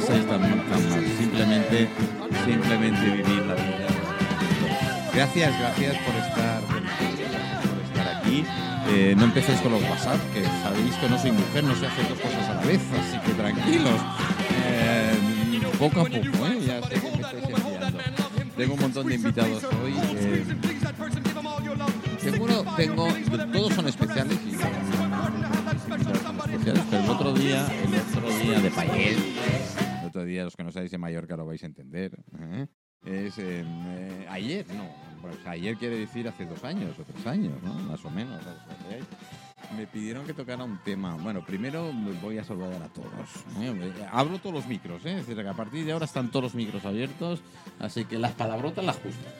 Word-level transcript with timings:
mal. 0.00 1.06
Simplemente, 1.18 1.88
simplemente 2.44 3.00
vivir 3.00 3.44
la 3.46 3.54
vida. 3.54 3.86
Gracias, 5.14 5.58
gracias 5.58 5.96
por 5.98 6.14
estar, 6.14 6.60
por 6.62 6.76
estar 7.82 8.16
aquí. 8.16 8.44
Eh, 8.90 9.14
no 9.16 9.24
empecéis 9.24 9.60
con 9.60 9.72
los 9.72 9.82
WhatsApp, 9.82 10.18
que 10.32 10.44
sabéis 10.62 10.94
que 10.94 11.08
no 11.08 11.18
soy 11.18 11.32
mujer, 11.32 11.64
no 11.64 11.74
sé 11.74 11.86
hacer 11.86 12.08
dos 12.08 12.18
cosas 12.20 12.48
a 12.48 12.54
la 12.54 12.60
vez, 12.62 12.80
así 12.92 13.18
que 13.26 13.32
tranquilos. 13.32 14.00
Eh, 14.66 15.14
poco 15.78 16.00
a 16.00 16.04
poco, 16.04 16.46
¿eh? 16.46 16.60
ya 16.66 16.80
sé 16.82 16.94
que 16.94 17.10
me 17.10 17.22
estáis 17.22 17.44
enviando. 17.44 17.98
Tengo 18.56 18.74
un 18.74 18.80
montón 18.80 19.06
de 19.06 19.14
invitados 19.14 19.62
hoy. 19.82 19.94
eh, 20.16 20.44
seguro 22.20 22.64
tengo, 22.76 23.08
todos 23.52 23.74
son 23.74 23.88
especiales 23.88 24.38
y 24.46 24.50
especiales, 24.50 24.84
pero 26.90 27.02
el 27.04 27.10
otro 27.10 27.32
día, 27.34 27.66
el 27.66 27.94
otro 28.16 28.28
día 28.38 28.60
de 28.60 28.70
Payet, 28.70 29.18
los 30.44 30.56
que 30.56 30.64
no 30.64 30.72
sabéis 30.72 30.90
de 30.90 30.98
Mallorca 30.98 31.36
lo 31.36 31.46
vais 31.46 31.62
a 31.62 31.66
entender. 31.66 32.18
¿eh? 32.40 32.66
Es 33.04 33.38
eh, 33.38 33.64
eh, 33.64 34.26
ayer, 34.28 34.66
no, 34.74 34.88
pues 35.22 35.36
ayer 35.46 35.76
quiere 35.76 35.96
decir 35.98 36.26
hace 36.28 36.46
dos 36.46 36.64
años 36.64 36.98
o 36.98 37.04
tres 37.04 37.26
años, 37.26 37.62
¿no? 37.62 37.74
Más 37.74 38.04
o 38.04 38.10
menos. 38.10 38.42
Me 39.76 39.86
pidieron 39.86 40.26
que 40.26 40.32
tocara 40.34 40.64
un 40.64 40.78
tema. 40.82 41.14
Bueno, 41.16 41.44
primero 41.44 41.92
me 41.92 42.12
voy 42.20 42.38
a 42.38 42.44
saludar 42.44 42.82
a 42.82 42.88
todos. 42.88 43.10
¿eh? 43.60 43.92
Abro 44.10 44.38
todos 44.38 44.54
los 44.54 44.66
micros, 44.66 45.04
¿eh? 45.04 45.18
es 45.18 45.26
decir, 45.26 45.42
que 45.42 45.48
a 45.48 45.54
partir 45.54 45.84
de 45.84 45.92
ahora 45.92 46.06
están 46.06 46.30
todos 46.30 46.44
los 46.44 46.54
micros 46.54 46.84
abiertos, 46.84 47.40
así 47.78 48.04
que 48.04 48.18
las 48.18 48.32
palabrotas 48.32 48.84
las 48.84 48.96
justas. 48.96 49.32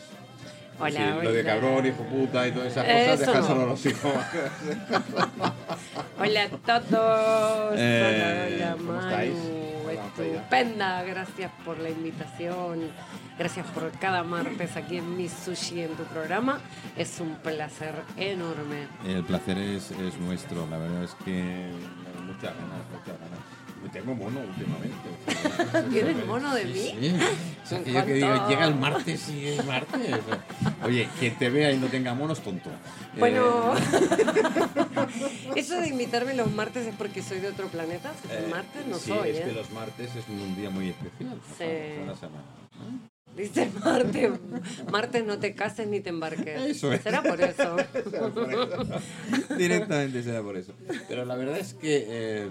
Hola, 0.81 0.91
Sí, 0.91 1.25
lo 1.25 1.33
de 1.33 1.41
hola. 1.41 1.55
cabrón, 1.55 1.87
hijo 1.87 2.05
puta 2.05 2.47
y 2.47 2.53
todas 2.53 2.69
esas 2.69 2.85
cosas, 2.85 3.21
dejárselo 3.21 3.63
a 3.63 3.67
los 3.67 3.87
hijos. 3.87 4.13
Hola 6.21 6.43
a 6.45 6.81
todos. 6.81 7.73
Eh, 7.77 8.55
hola, 8.55 8.57
hola, 8.57 8.77
¿cómo 8.77 9.01
estáis? 9.01 9.35
Estupenda. 10.49 11.03
Gracias 11.03 11.53
por 11.63 11.79
la 11.79 11.91
invitación. 11.91 12.91
Gracias 13.39 13.67
por 13.67 13.91
cada 13.99 14.25
martes 14.25 14.79
aquí 14.79 14.97
en 14.97 15.15
Mi 15.15 15.29
Sushi 15.29 15.83
en 15.83 15.95
tu 15.95 16.05
programa. 16.05 16.59
Es 16.97 17.21
un 17.21 17.35
placer 17.37 17.93
enorme. 18.17 18.89
El 19.07 19.25
placer 19.25 19.59
es, 19.59 19.91
es 19.91 20.19
nuestro, 20.19 20.67
la 20.69 20.79
verdad 20.79 21.05
es 21.05 21.15
que 21.23 21.69
muchas 22.25 22.55
ganas, 22.55 22.81
muchas 22.91 23.21
ganas. 23.21 23.93
Tengo 23.93 24.15
mono 24.15 24.41
últimamente. 24.41 25.91
¿Tienes 25.91 26.27
mono 26.27 26.55
de 26.55 26.65
mí? 26.65 26.73
sí. 26.73 27.17
O 27.63 27.67
sea, 27.67 27.85
que 27.85 27.93
yo 27.93 28.05
que 28.07 28.15
digo, 28.15 28.49
llega 28.49 28.65
el 28.67 28.75
martes 28.75 29.29
y 29.29 29.49
es 29.49 29.65
martes. 29.67 30.17
Oye, 30.83 31.09
quien 31.19 31.37
te 31.37 31.51
vea 31.51 31.73
y 31.73 31.79
no 31.79 31.89
tenga 31.89 32.15
mono 32.15 32.33
es 32.33 32.41
tonto. 32.41 32.71
Bueno, 33.19 33.75
Eh, 33.77 35.57
eso 35.57 35.81
de 35.81 35.89
invitarme 35.89 36.35
los 36.35 36.53
martes 36.53 36.87
es 36.87 36.95
porque 36.95 37.23
soy 37.23 37.41
de 37.41 37.49
otro 37.49 37.69
planeta. 37.69 38.13
Si 38.23 38.29
eh, 38.33 38.47
martes 38.51 38.87
no 38.87 38.97
sí, 38.99 39.11
soy, 39.11 39.31
es 39.31 39.39
¿eh? 39.39 39.45
que 39.47 39.53
los 39.53 39.71
martes 39.71 40.15
es 40.17 40.29
un 40.29 40.57
día 40.57 40.71
muy 40.71 40.91
especial. 40.91 41.41
Sí. 41.57 41.65
¿no? 42.07 42.15
Dice 43.37 43.71
martes. 43.85 44.33
Martes 44.91 45.25
no 45.25 45.39
te 45.39 45.55
cases 45.55 45.87
ni 45.87 46.01
te 46.01 46.11
embarques. 46.11 46.61
Eso 46.61 46.93
es. 46.93 47.03
Será 47.03 47.23
por 47.23 47.41
eso. 47.41 47.77
Será 48.11 48.29
por 48.29 48.53
eso. 48.53 49.57
Directamente 49.57 50.23
será 50.23 50.43
por 50.43 50.57
eso. 50.57 50.73
Pero 51.09 51.25
la 51.25 51.37
verdad 51.37 51.59
es 51.59 51.75
que, 51.75 52.05
eh, 52.09 52.51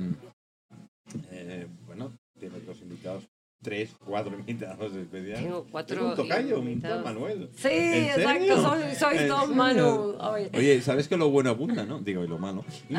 eh, 1.31 1.67
bueno, 1.85 2.13
tiene 2.39 2.59
dos 2.61 2.79
invitados, 2.81 3.27
tres, 3.67 3.89
cuatro 4.05 4.33
invitados 4.39 4.95
especiales. 4.95 5.43
Tengo 5.43 5.67
cuatro 5.69 6.07
un 6.07 6.15
tocayo, 6.15 6.59
un 6.61 6.79
tal 6.79 7.03
Manuel. 7.03 7.49
Sí, 7.53 7.67
¿En 7.69 8.03
exacto. 8.05 8.61
Soy, 8.61 8.95
soy 8.95 9.17
¿En 9.17 9.27
Don? 9.27 9.57
Manu. 9.57 10.15
Oye. 10.21 10.49
Oye, 10.53 10.81
¿sabes 10.81 11.09
que 11.09 11.17
lo 11.17 11.29
bueno 11.29 11.49
abunda, 11.49 11.83
no? 11.85 11.99
Digo, 11.99 12.23
y 12.23 12.27
lo 12.29 12.37
malo. 12.37 12.63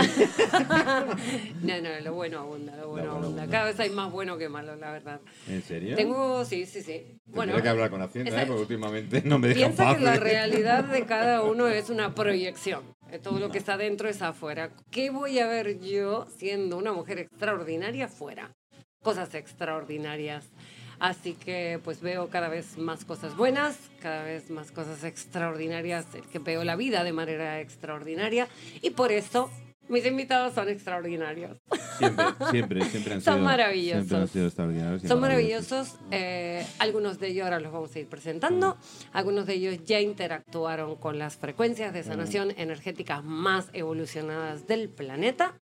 No, 1.63 1.81
no, 1.81 2.01
lo 2.03 2.13
bueno 2.15 2.41
abunda, 2.41 2.77
lo 2.77 2.89
bueno 2.89 3.11
abunda. 3.13 3.27
abunda. 3.29 3.47
Cada 3.49 3.65
vez 3.67 3.81
hay 3.81 3.91
más 3.91 4.11
bueno 4.13 4.37
que 4.39 4.49
malo, 4.49 4.77
la 4.77 4.93
verdad. 4.93 5.21
¿En 5.49 5.63
serio? 5.63 5.97
Tengo, 5.97 6.45
sí, 6.45 6.67
sí, 6.67 6.83
sí. 6.83 7.03
Bueno, 7.27 7.53
Tendré 7.53 7.63
que 7.63 7.69
hablar 7.71 7.91
con 7.91 8.03
Hacienda, 8.03 8.31
esa- 8.31 8.43
¿eh? 8.43 8.47
porque 8.47 8.63
últimamente 8.63 9.23
no 9.25 9.39
me 9.39 9.49
dejan 9.49 9.73
piensa 9.75 9.97
que 9.97 10.03
la 10.05 10.11
paz. 10.13 10.21
realidad 10.21 10.85
de 10.85 11.05
cada 11.07 11.43
uno 11.43 11.67
es 11.69 11.89
una 11.91 12.15
proyección. 12.15 12.83
Eh, 13.11 13.19
Todo 13.19 13.39
lo 13.39 13.51
que 13.51 13.59
está 13.59 13.77
dentro 13.79 14.09
es 14.09 14.21
afuera. 14.23 14.71
¿Qué 14.91 15.11
voy 15.11 15.39
a 15.39 15.47
ver 15.47 15.81
yo 15.81 16.27
siendo 16.37 16.77
una 16.77 16.93
mujer 16.93 17.19
extraordinaria 17.19 18.05
afuera? 18.07 18.53
Cosas 19.09 19.35
extraordinarias. 19.35 20.45
Así 21.01 21.35
que 21.35 21.81
pues 21.85 22.01
veo 22.01 22.29
cada 22.29 22.49
vez 22.49 22.77
más 22.77 23.05
cosas 23.05 23.37
buenas, 23.37 23.79
cada 24.03 24.25
vez 24.25 24.51
más 24.51 24.73
cosas 24.73 25.05
extraordinarias, 25.05 26.07
eh, 26.15 26.23
que 26.33 26.39
veo 26.41 26.65
la 26.65 26.75
vida 26.77 27.05
de 27.05 27.13
manera 27.13 27.61
extraordinaria 27.61 28.49
y 28.83 28.91
por 28.91 29.13
eso 29.13 29.49
mis 29.89 30.05
invitados 30.05 30.55
son 30.55 30.69
extraordinarios. 30.69 31.57
Siempre, 31.99 32.25
siempre, 32.51 32.85
siempre 32.87 33.15
han 33.15 33.21
Son 33.23 33.35
sido. 33.37 33.45
maravillosos. 33.45 34.07
Siempre 34.09 34.19
han 34.19 34.29
sido 34.29 34.47
extraordinarios. 34.49 35.03
Son 35.03 35.21
maravillosos. 35.21 35.97
eh, 36.11 36.67
algunos 36.81 37.19
de 37.21 37.29
ellos 37.29 37.45
ahora 37.45 37.61
los 37.61 37.73
vamos 37.73 37.95
a 37.95 37.99
ir 38.01 38.09
presentando. 38.09 38.77
Algunos 39.13 39.47
de 39.47 39.55
ellos 39.55 39.79
ya 39.87 40.01
interactuaron 40.01 40.97
con 40.97 41.19
las 41.19 41.37
frecuencias 41.37 41.93
de 41.95 42.03
sanación 42.03 42.53
energéticas 42.59 43.23
más 43.25 43.71
evolucionadas 43.73 44.67
del 44.67 44.89
planeta. 44.91 45.55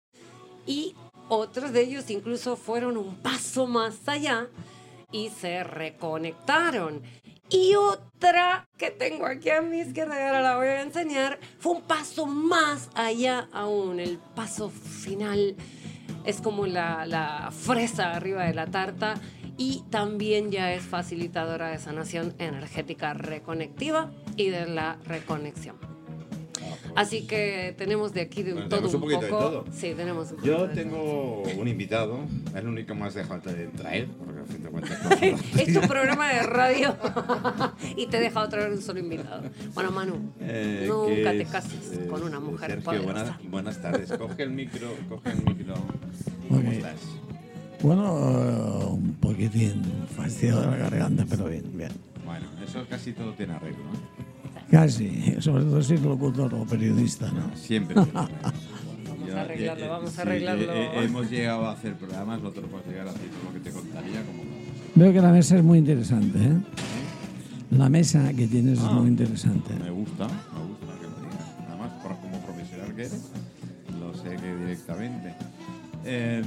Y 0.65 0.95
otros 1.29 1.71
de 1.73 1.81
ellos 1.81 2.09
incluso 2.09 2.55
fueron 2.55 2.97
un 2.97 3.15
paso 3.15 3.67
más 3.67 4.07
allá 4.07 4.47
y 5.11 5.29
se 5.29 5.63
reconectaron. 5.63 7.01
Y 7.49 7.75
otra 7.75 8.67
que 8.77 8.89
tengo 8.89 9.25
aquí 9.25 9.49
a 9.51 9.61
mi 9.61 9.79
izquierda 9.79 10.15
ahora 10.15 10.41
la 10.41 10.57
voy 10.57 10.67
a 10.67 10.81
enseñar, 10.81 11.39
fue 11.59 11.73
un 11.73 11.83
paso 11.83 12.25
más 12.25 12.89
allá 12.95 13.47
aún. 13.53 13.99
El 13.99 14.17
paso 14.17 14.69
final 14.69 15.55
es 16.25 16.41
como 16.41 16.65
la, 16.65 17.05
la 17.05 17.51
fresa 17.51 18.13
arriba 18.13 18.45
de 18.45 18.55
la 18.55 18.67
tarta 18.67 19.15
y 19.57 19.83
también 19.89 20.51
ya 20.51 20.73
es 20.73 20.83
facilitadora 20.83 21.69
de 21.69 21.77
sanación 21.77 22.33
energética 22.39 23.13
reconectiva 23.13 24.11
y 24.35 24.49
de 24.49 24.65
la 24.65 24.97
reconexión. 25.05 25.94
Así 26.95 27.27
que 27.27 27.75
tenemos 27.77 28.13
de 28.13 28.21
aquí 28.21 28.43
de 28.43 28.53
un 28.53 28.59
Bueno, 28.67 28.69
todo 28.69 28.87
un 28.89 28.95
un, 28.95 29.01
poquito 29.01 29.21
de 29.21 29.27
poco. 29.27 29.43
todo. 29.43 29.65
Sí, 29.71 29.93
tenemos 29.95 30.31
un 30.31 30.37
poquito 30.37 30.57
Yo 30.57 30.67
de 30.67 30.73
tengo 30.75 31.43
un 31.57 31.67
invitado, 31.67 32.19
es 32.49 32.55
el 32.55 32.67
único 32.67 32.95
más 32.95 33.13
de 33.13 33.23
falta 33.25 33.51
de 33.53 33.67
traer, 33.67 34.07
porque 34.07 34.39
al 34.39 34.45
fin 34.47 34.63
de 34.63 34.69
cuentas. 34.69 34.99
es 35.59 35.73
tu 35.73 35.81
programa 35.87 36.29
de 36.33 36.43
radio 36.43 36.95
y 37.97 38.07
te 38.07 38.19
deja 38.19 38.41
otra 38.41 38.67
vez 38.67 38.77
un 38.77 38.81
solo 38.83 38.99
invitado. 38.99 39.43
Bueno, 39.73 39.91
Manu, 39.91 40.31
Eh, 40.39 40.85
nunca 40.87 41.31
te 41.31 41.41
es, 41.41 41.49
cases 41.49 41.91
eh, 41.93 42.07
con 42.07 42.23
una 42.23 42.39
mujer 42.39 42.69
Sergio, 42.71 42.85
poderosa. 42.85 43.13
buenas, 43.13 43.51
buenas 43.51 43.81
tardes. 43.81 44.11
Coge 44.13 44.43
el 44.43 44.51
micro, 44.51 44.89
coge 45.09 45.31
el 45.31 45.43
micro. 45.43 45.73
¿Cómo 46.49 46.59
Ok. 46.61 46.65
estás? 46.73 46.99
Bueno, 47.81 48.17
eh, 48.17 48.85
un 48.91 49.13
poquitín 49.15 49.83
fastidiado 50.15 50.61
de 50.61 50.67
la 50.67 50.77
garganta, 50.77 51.25
pero 51.29 51.45
bien, 51.49 51.63
bien. 51.77 51.91
Bueno, 52.25 52.47
eso 52.65 52.83
casi 52.89 53.11
todo 53.11 53.33
tiene 53.33 53.53
arreglo, 53.53 53.83
¿no? 53.83 54.34
Casi, 54.71 55.35
sobre 55.39 55.63
todo 55.63 55.81
si 55.81 55.93
es 55.93 56.01
locutor 56.01 56.53
o 56.55 56.65
periodista, 56.65 57.31
¿no? 57.31 57.55
Siempre. 57.55 57.95
Vamos 58.05 59.33
a 59.37 59.41
arreglarlo, 59.41 59.85
eh, 59.85 59.89
vamos 59.89 60.17
a 60.17 60.21
arreglarlo. 60.21 60.63
eh, 60.73 60.85
eh, 60.93 61.03
hemos 61.05 61.29
llegado 61.29 61.65
a 61.65 61.71
hacer 61.73 61.93
programas, 61.95 62.41
lo 62.41 62.51
puedes 62.53 62.87
llegar 62.87 63.07
a 63.07 63.11
decir 63.11 63.29
lo 63.43 63.53
que 63.53 63.59
te 63.59 63.71
contaría 63.71 64.21
como 64.25 64.43
Veo 64.95 65.11
que 65.11 65.19
la 65.21 65.31
mesa 65.31 65.57
es 65.57 65.63
muy 65.63 65.79
interesante, 65.79 66.39
¿eh? 66.39 66.53
La 67.71 67.89
mesa 67.89 68.31
que 68.33 68.47
tienes 68.47 68.79
es 68.79 68.91
muy 68.91 69.07
interesante. 69.09 69.73
Me 69.83 69.89
gusta, 69.89 70.27
me 70.27 70.67
gusta 70.67 70.85
que 70.99 71.07
lo 71.07 71.17
digas. 71.29 71.45
Además, 71.67 71.91
por- 72.01 72.15
como 72.17 72.39
profesional 72.45 72.95
que 72.95 73.01
eres, 73.01 73.31
lo 73.99 74.13
sé 74.13 74.35
que 74.37 74.55
directamente. 74.55 75.33
Eh, 76.05 76.43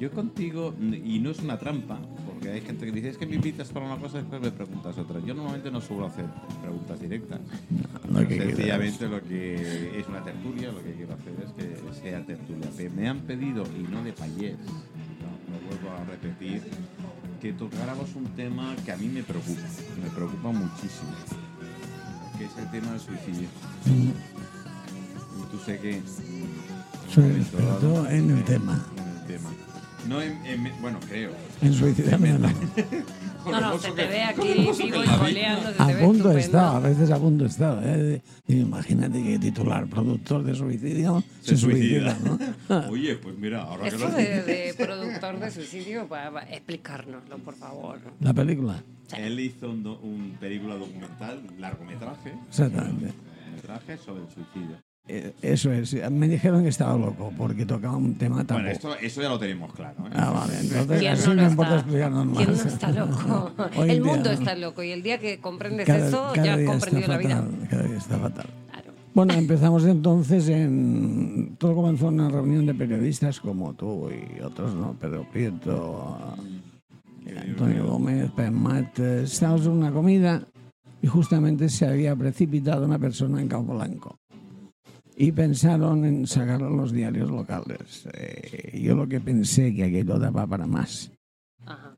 yo 0.00 0.10
contigo, 0.10 0.74
y 0.80 1.18
no 1.20 1.30
es 1.30 1.38
una 1.40 1.58
trampa, 1.58 1.98
porque 2.46 2.60
hay 2.60 2.64
gente 2.64 2.86
que 2.86 2.92
dice, 2.92 3.08
es 3.08 3.18
que 3.18 3.26
me 3.26 3.34
invitas 3.34 3.68
para 3.70 3.86
una 3.86 3.96
cosa 3.96 4.18
y 4.18 4.20
después 4.20 4.40
me 4.40 4.52
preguntas 4.52 4.96
otra. 4.98 5.18
Yo 5.20 5.34
normalmente 5.34 5.68
no 5.70 5.80
suelo 5.80 6.06
hacer 6.06 6.26
preguntas 6.62 7.00
directas. 7.00 7.40
Sencillamente 8.28 9.08
lo 9.08 9.20
que 9.20 9.98
es 9.98 10.06
una 10.06 10.22
tertulia, 10.22 10.70
lo 10.70 10.82
que 10.82 10.92
quiero 10.92 11.14
hacer 11.14 11.34
es 11.44 11.52
que 11.52 12.00
sea 12.00 12.24
tertulia. 12.24 12.68
Me 12.94 13.08
han 13.08 13.20
pedido, 13.20 13.64
y 13.76 13.82
no 13.90 14.04
de 14.04 14.12
payés, 14.12 14.56
no, 14.58 15.52
lo 15.52 15.66
vuelvo 15.66 15.90
a 15.90 16.04
repetir, 16.04 16.62
que 17.40 17.52
tocáramos 17.52 18.14
un 18.14 18.26
tema 18.36 18.76
que 18.84 18.92
a 18.92 18.96
mí 18.96 19.08
me 19.08 19.24
preocupa, 19.24 19.62
me 20.00 20.10
preocupa 20.10 20.52
muchísimo, 20.52 21.10
que 22.38 22.44
es 22.44 22.56
el 22.58 22.70
tema 22.70 22.92
del 22.92 23.00
suicidio. 23.00 23.48
Y 23.86 24.12
tú 25.50 25.58
sé 25.64 25.80
que... 25.80 26.00
el 28.30 28.44
tema. 28.44 28.86
En 28.96 29.08
el 29.08 29.26
tema. 29.26 29.50
No 30.08 30.20
en, 30.22 30.44
en- 30.46 30.72
bueno, 30.80 30.98
creo. 31.08 31.30
En 31.62 31.72
suicidarme 31.72 32.32
no. 32.38 32.48
Con 33.42 33.52
No, 33.52 33.60
no, 33.60 33.78
se 33.78 33.88
que- 33.90 33.94
te 33.94 34.06
ve 34.08 34.22
aquí 34.24 34.42
que 34.42 34.54
vivo 34.54 35.02
y 35.02 35.06
la 35.06 35.18
coleando, 35.18 35.72
se 35.72 35.82
A 35.82 35.98
punto 36.00 36.32
está, 36.32 36.76
a 36.76 36.80
veces 36.80 37.10
a 37.10 37.18
punto 37.18 37.46
está. 37.46 37.80
¿eh? 37.84 38.20
Y 38.48 38.56
Imagínate 38.60 39.22
que 39.22 39.38
titular 39.38 39.86
productor 39.86 40.42
de 40.44 40.54
suicidio 40.54 41.22
se, 41.42 41.56
suicida, 41.56 42.16
¿no? 42.68 42.78
Oye, 42.90 43.16
pues 43.16 43.36
mira, 43.38 43.62
ahora 43.62 43.82
que 43.88 43.94
Eso 43.96 44.08
lo 44.08 44.14
de, 44.16 44.42
de 44.42 44.74
productor 44.76 45.38
de 45.38 45.50
suicidio, 45.50 46.08
va, 46.08 46.30
va, 46.30 46.42
explicárnoslo, 46.42 47.38
por 47.38 47.54
favor. 47.54 47.98
La 48.20 48.34
película, 48.34 48.82
Él 49.16 49.38
hizo 49.38 49.70
un, 49.70 49.82
do- 49.84 50.00
un 50.00 50.36
película 50.40 50.74
documental, 50.74 51.40
largometraje, 51.58 52.34
exactamente. 52.48 53.12
largometraje 53.44 53.98
sobre 53.98 54.22
el 54.22 54.28
suicidio. 54.34 54.76
Eh, 55.08 55.34
Eso 55.40 55.70
es. 55.72 55.94
Me 56.10 56.26
dijeron 56.28 56.62
que 56.64 56.68
estaba 56.68 56.96
loco 56.96 57.32
porque 57.38 57.64
tocaba 57.64 57.96
un 57.96 58.14
tema 58.16 58.44
tan. 58.44 58.56
Bueno, 58.56 58.70
esto, 58.70 58.96
eso 58.96 59.22
ya 59.22 59.28
lo 59.28 59.38
tenemos 59.38 59.72
claro. 59.72 59.94
¿eh? 60.06 60.10
Ah, 60.14 60.30
vale. 60.30 60.58
Entonces, 60.60 60.98
¿Quién 60.98 61.12
así 61.12 61.30
no 61.30 61.46
importa 61.48 61.76
explicarnos 61.76 62.26
más. 62.26 62.36
¿Quién 62.38 62.50
no 62.50 62.62
está 62.64 62.90
loco? 62.90 63.50
Hoy 63.76 63.90
El 63.90 64.02
mundo 64.02 64.24
¿no? 64.24 64.30
está 64.32 64.54
loco 64.56 64.82
y 64.82 64.90
el 64.90 65.02
día 65.04 65.18
que 65.18 65.38
comprendes 65.38 65.86
Cada- 65.86 66.08
eso, 66.08 66.26
cada 66.34 66.44
ya 66.46 66.54
has 66.54 66.64
comprendido 66.64 67.08
la 67.08 67.18
vida. 67.18 67.44
Cada 67.70 67.82
día 67.84 67.96
está 67.98 68.18
fatal. 68.18 68.46
Claro. 68.72 68.92
Bueno, 69.14 69.34
empezamos 69.34 69.84
entonces 69.84 70.48
en. 70.48 71.54
Todo 71.58 71.74
comenzó 71.76 72.08
en 72.08 72.14
una 72.14 72.28
reunión 72.28 72.66
de 72.66 72.74
periodistas 72.74 73.38
como 73.38 73.74
tú 73.74 74.10
y 74.10 74.40
otros, 74.40 74.74
¿no? 74.74 74.94
Pedro 74.94 75.24
Prieto, 75.30 76.18
Antonio 77.40 77.86
Gómez, 77.86 78.30
Pep 78.32 78.50
Mat. 78.52 78.98
eh, 78.98 79.22
Estábamos 79.24 79.66
en 79.66 79.72
una 79.72 79.90
comida 79.92 80.42
y 81.02 81.06
justamente 81.06 81.68
se 81.68 81.86
había 81.86 82.14
precipitado 82.16 82.84
una 82.86 82.98
persona 82.98 83.40
en 83.40 83.48
Campo 83.48 83.74
Blanco. 83.74 84.18
Y 85.18 85.32
pensaron 85.32 86.04
en 86.04 86.26
sacarlo 86.26 86.68
en 86.68 86.76
los 86.76 86.92
diarios 86.92 87.30
locales. 87.30 88.06
Eh, 88.12 88.78
yo 88.82 88.94
lo 88.94 89.08
que 89.08 89.18
pensé 89.20 89.74
que 89.74 89.84
aquello 89.84 90.18
daba 90.18 90.46
para 90.46 90.66
más. 90.66 91.10
Ajá. 91.64 91.96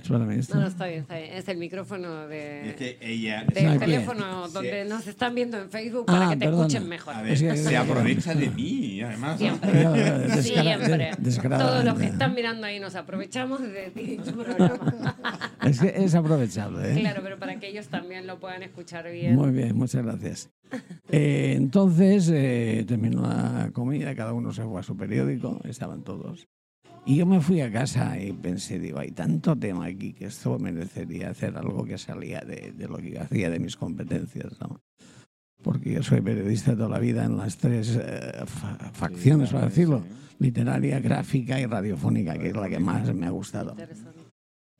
¿Es 0.00 0.08
para 0.08 0.24
mí 0.24 0.34
esto? 0.36 0.54
No, 0.54 0.62
no, 0.62 0.66
está 0.66 0.86
bien, 0.86 1.00
está 1.02 1.16
bien. 1.18 1.32
Es 1.34 1.46
el 1.48 1.58
micrófono 1.58 2.26
de, 2.26 2.70
Es 2.70 2.74
que 2.76 2.98
ella 3.02 3.44
del 3.44 3.64
¿Sabe 3.64 3.78
qué? 3.78 3.84
teléfono 3.84 4.46
Sí. 4.48 4.52
donde 4.54 4.84
nos 4.86 5.06
están 5.06 5.34
viendo 5.34 5.58
en 5.58 5.68
Facebook 5.70 6.06
Ah, 6.08 6.12
para 6.12 6.28
que 6.30 6.36
te 6.36 6.44
perdona. 6.46 6.66
escuchen 6.66 6.88
mejor. 6.88 7.14
a 7.14 7.22
ver, 7.22 7.32
Es 7.34 7.42
que- 7.42 7.56
se 7.56 7.76
aprovecha 7.76 8.34
de 8.34 8.50
mí, 8.50 9.00
además. 9.02 9.38
Siempre. 9.38 9.70
Descara- 9.72 11.12
Siempre. 11.22 11.58
Todos 11.58 11.84
los 11.84 11.98
que 11.98 12.06
están 12.06 12.34
mirando 12.34 12.66
ahí 12.66 12.80
nos 12.80 12.94
aprovechamos 12.94 13.60
de 13.60 13.90
ti, 13.94 14.16
tu 14.24 14.32
programa. 14.32 15.16
Es 15.64 15.80
que 15.80 15.92
es 15.94 16.14
aprovechable, 16.14 16.94
¿eh? 16.94 17.00
Claro, 17.00 17.20
pero 17.22 17.38
para 17.38 17.60
que 17.60 17.68
ellos 17.68 17.88
también 17.88 18.26
lo 18.26 18.40
puedan 18.40 18.62
escuchar 18.62 19.10
bien. 19.12 19.34
Muy 19.36 19.50
bien, 19.50 19.76
muchas 19.76 20.02
gracias. 20.02 20.50
Eh, 21.12 21.54
entonces 21.56 22.30
eh, 22.32 22.84
terminó 22.86 23.22
la 23.22 23.70
comida, 23.72 24.14
cada 24.14 24.32
uno 24.32 24.52
se 24.52 24.62
fue 24.62 24.78
a 24.78 24.82
su 24.84 24.96
periódico, 24.96 25.60
estaban 25.64 26.02
todos. 26.04 26.46
Y 27.04 27.16
yo 27.16 27.26
me 27.26 27.40
fui 27.40 27.60
a 27.62 27.72
casa 27.72 28.16
y 28.20 28.32
pensé, 28.32 28.78
digo, 28.78 29.00
hay 29.00 29.10
tanto 29.10 29.56
tema 29.56 29.86
aquí 29.86 30.12
que 30.12 30.26
esto 30.26 30.56
merecería 30.60 31.30
hacer 31.30 31.56
algo 31.56 31.84
que 31.84 31.98
salía 31.98 32.40
de, 32.42 32.72
de 32.76 32.86
lo 32.86 32.98
que 32.98 33.10
yo 33.12 33.22
hacía, 33.22 33.50
de 33.50 33.58
mis 33.58 33.76
competencias, 33.76 34.52
¿no? 34.60 34.80
Porque 35.62 35.94
yo 35.94 36.02
soy 36.04 36.20
periodista 36.20 36.76
toda 36.76 36.88
la 36.88 36.98
vida 37.00 37.24
en 37.24 37.36
las 37.36 37.56
tres 37.56 37.98
eh, 38.00 38.44
fa- 38.46 38.78
facciones, 38.92 39.48
Sí, 39.48 39.54
para 39.54 39.66
decirlo, 39.66 40.02
sí. 40.02 40.36
literaria, 40.38 41.00
gráfica 41.00 41.58
y 41.60 41.66
radiofónica, 41.66 42.38
que 42.38 42.50
es 42.50 42.56
la 42.56 42.68
que 42.68 42.78
más 42.78 43.12
me 43.12 43.26
ha 43.26 43.30
gustado. 43.30 43.72
Interesante. 43.72 44.19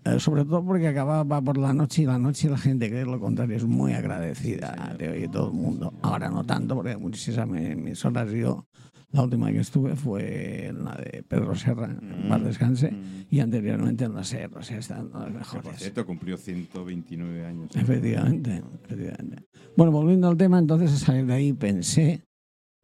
Eh, 0.04 0.18
sobre 0.18 0.44
todo 0.44 0.64
porque 0.64 0.88
acababa 0.88 1.42
por 1.42 1.58
la 1.58 1.74
noche 1.74 2.02
y 2.02 2.06
la 2.06 2.18
noche 2.18 2.48
la 2.48 2.56
gente 2.56 2.88
que 2.88 3.02
es 3.02 3.06
lo 3.06 3.20
contrario 3.20 3.56
es 3.56 3.64
muy 3.66 3.92
agradecida 3.92 4.94
de 4.98 5.08
oye 5.10 5.28
todo 5.28 5.48
el 5.48 5.54
mundo. 5.58 5.92
Ahora 6.02 6.30
no 6.30 6.44
tanto 6.44 6.74
porque 6.74 6.96
muchísimas 6.96 7.48
emisoras. 7.60 8.30
Yo 8.32 8.66
la 9.12 9.22
última 9.24 9.50
que 9.50 9.58
estuve 9.58 9.96
fue 9.96 10.68
en 10.68 10.84
la 10.84 10.94
de 10.94 11.22
Pedro 11.24 11.54
Serra, 11.54 11.86
en 12.00 12.28
Bar 12.28 12.42
Descanse, 12.44 12.92
Mm. 12.92 13.24
y 13.28 13.40
anteriormente 13.40 14.04
en 14.04 14.14
la 14.14 14.22
SER, 14.24 14.56
o 14.56 14.62
sea, 14.62 14.78
están 14.78 15.10
las 15.12 15.24
Que, 15.26 15.32
por 15.32 15.34
mejores. 15.64 15.78
cierto, 15.80 16.06
cumplió 16.06 16.36
129 16.36 17.44
años. 17.44 17.74
Efectivamente, 17.74 18.62
efectivamente. 18.84 19.44
Bueno, 19.76 19.92
volviendo 19.92 20.28
al 20.28 20.36
tema, 20.36 20.58
entonces 20.60 20.92
a 20.92 20.96
salir 20.96 21.26
de 21.26 21.34
ahí 21.34 21.52
pensé 21.52 22.22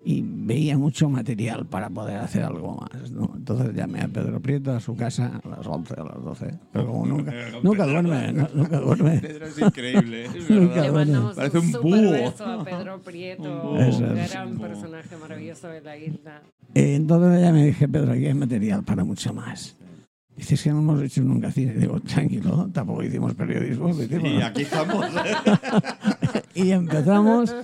y 0.04 0.22
veía 0.24 0.78
mucho 0.78 1.08
material 1.08 1.66
para 1.66 1.90
poder 1.90 2.18
hacer 2.18 2.44
algo 2.44 2.76
más. 2.76 3.10
¿no? 3.10 3.32
Entonces 3.36 3.74
llamé 3.74 4.02
a 4.02 4.08
Pedro 4.08 4.38
Prieto 4.40 4.72
a 4.72 4.78
su 4.80 4.94
casa 4.94 5.40
a 5.42 5.48
las 5.48 5.66
11 5.66 5.94
a 5.98 6.04
las 6.04 6.22
12. 6.22 6.54
Pero 6.72 6.86
como 6.86 7.06
nunca, 7.06 7.32
nunca 7.62 7.86
duerme, 7.86 8.32
no- 8.32 8.48
nunca 8.54 8.78
duerme. 8.78 9.18
Pedro 9.18 9.46
es 9.46 9.58
increíble, 9.58 10.24
es. 10.26 10.48
Le 10.50 10.92
mandamos 10.92 11.34
Parece 11.34 11.58
un 11.58 11.66
un 11.74 11.82
búho. 11.82 12.10
beso 12.12 12.44
a 12.46 12.64
Pedro 12.64 13.00
Prieto, 13.00 13.70
Un 13.72 13.78
Eso 13.80 14.00
gran 14.30 14.48
Un 14.52 14.58
personaje 14.58 15.16
maravilloso 15.16 15.68
de 15.68 15.80
la 15.80 15.96
isla. 15.96 16.40
Eh, 16.74 16.94
entonces 16.94 17.40
ya 17.42 17.52
me 17.52 17.64
dije, 17.66 17.88
Pedro, 17.88 18.12
aquí 18.12 18.26
hay 18.26 18.34
material 18.34 18.84
para 18.84 19.02
mucho 19.02 19.32
más. 19.34 19.76
Dices 20.36 20.62
que 20.62 20.70
no 20.70 20.80
hemos 20.80 21.02
hecho 21.02 21.22
nunca 21.22 21.50
cine. 21.50 21.72
Digo, 21.72 21.98
tranquilo, 22.00 22.68
tampoco 22.72 23.02
hicimos 23.02 23.34
periodismo. 23.34 23.88
hicimos, 23.88 24.30
Y 24.30 24.42
aquí 24.42 24.62
estamos. 24.62 25.06
y 26.54 26.70
empezamos 26.72 27.56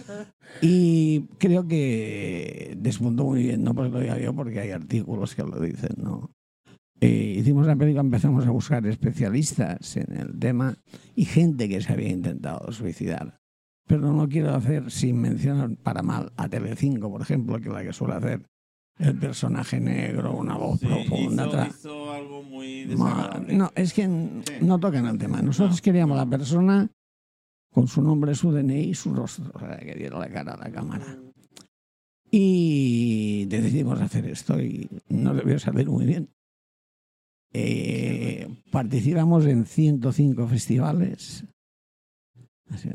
y 0.63 1.23
creo 1.39 1.67
que 1.67 2.75
despuntó 2.79 3.25
muy 3.25 3.43
bien, 3.43 3.63
no 3.65 3.75
porque 3.75 3.91
lo 3.91 4.01
diga 4.01 4.19
yo, 4.19 4.33
porque 4.35 4.61
hay 4.61 4.71
artículos 4.71 5.35
que 5.35 5.43
lo 5.43 5.59
dicen, 5.61 5.97
¿no? 5.97 6.31
Eh, 7.01 7.35
hicimos 7.39 7.67
la 7.67 7.75
película, 7.75 8.01
empezamos 8.03 8.47
a 8.47 8.51
buscar 8.51 8.87
especialistas 8.87 9.97
en 9.97 10.17
el 10.17 10.39
tema 10.39 10.77
y 11.17 11.25
gente 11.25 11.69
que 11.69 11.81
se 11.81 11.93
había 11.93 12.11
intentado 12.11 12.71
suicidar. 12.73 13.39
Pero 13.89 14.13
no 14.13 14.29
quiero 14.29 14.55
hacer 14.55 14.89
sin 14.93 15.21
mencionar 15.21 15.75
para 15.83 16.03
mal 16.03 16.33
a 16.37 16.49
Telecinco, 16.49 17.11
por 17.11 17.21
ejemplo, 17.23 17.59
que 17.61 17.69
es 17.69 17.75
la 17.75 17.83
que 17.83 17.93
suele 17.93 18.15
hacer 18.15 18.43
el 19.01 19.19
personaje 19.19 19.81
negro, 19.81 20.37
una 20.37 20.57
voz 20.57 20.79
profunda. 20.79 21.47
tra- 21.51 21.69
hizo 21.69 22.13
algo 22.13 22.45
muy 22.45 22.87
No, 23.49 23.73
es 23.75 23.93
que 23.93 24.03
Sí. 24.05 24.53
no 24.65 24.79
tocan 24.79 25.07
el 25.07 25.19
tema. 25.19 25.43
Nosotros 25.43 25.81
queríamos 25.83 26.17
la 26.17 26.27
persona 26.27 26.89
con 27.73 27.89
su 27.89 28.03
nombre, 28.03 28.35
su 28.35 28.53
DNI 28.53 28.91
y 28.91 28.95
su 28.95 29.15
rostro, 29.15 29.51
o 29.55 29.59
sea, 29.59 29.79
que 29.79 29.95
diera 29.95 30.19
la 30.19 30.29
cara 30.29 30.55
a 30.55 30.59
la 30.59 30.71
cámara. 30.71 31.19
Y 32.31 33.45
decidimos 33.47 34.01
hacer 34.01 34.27
esto 34.27 34.61
y 34.61 34.89
no 35.09 35.35
debió 35.35 35.59
salir 35.59 35.89
muy 35.89 36.07
bien. 36.07 36.29
Eh, 37.53 38.49
participamos 38.71 39.45
en 39.47 39.67
105 39.67 40.47
festivales, 40.49 41.45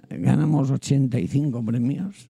ganamos 0.09 0.71
85 0.71 1.63
premios. 1.63 2.29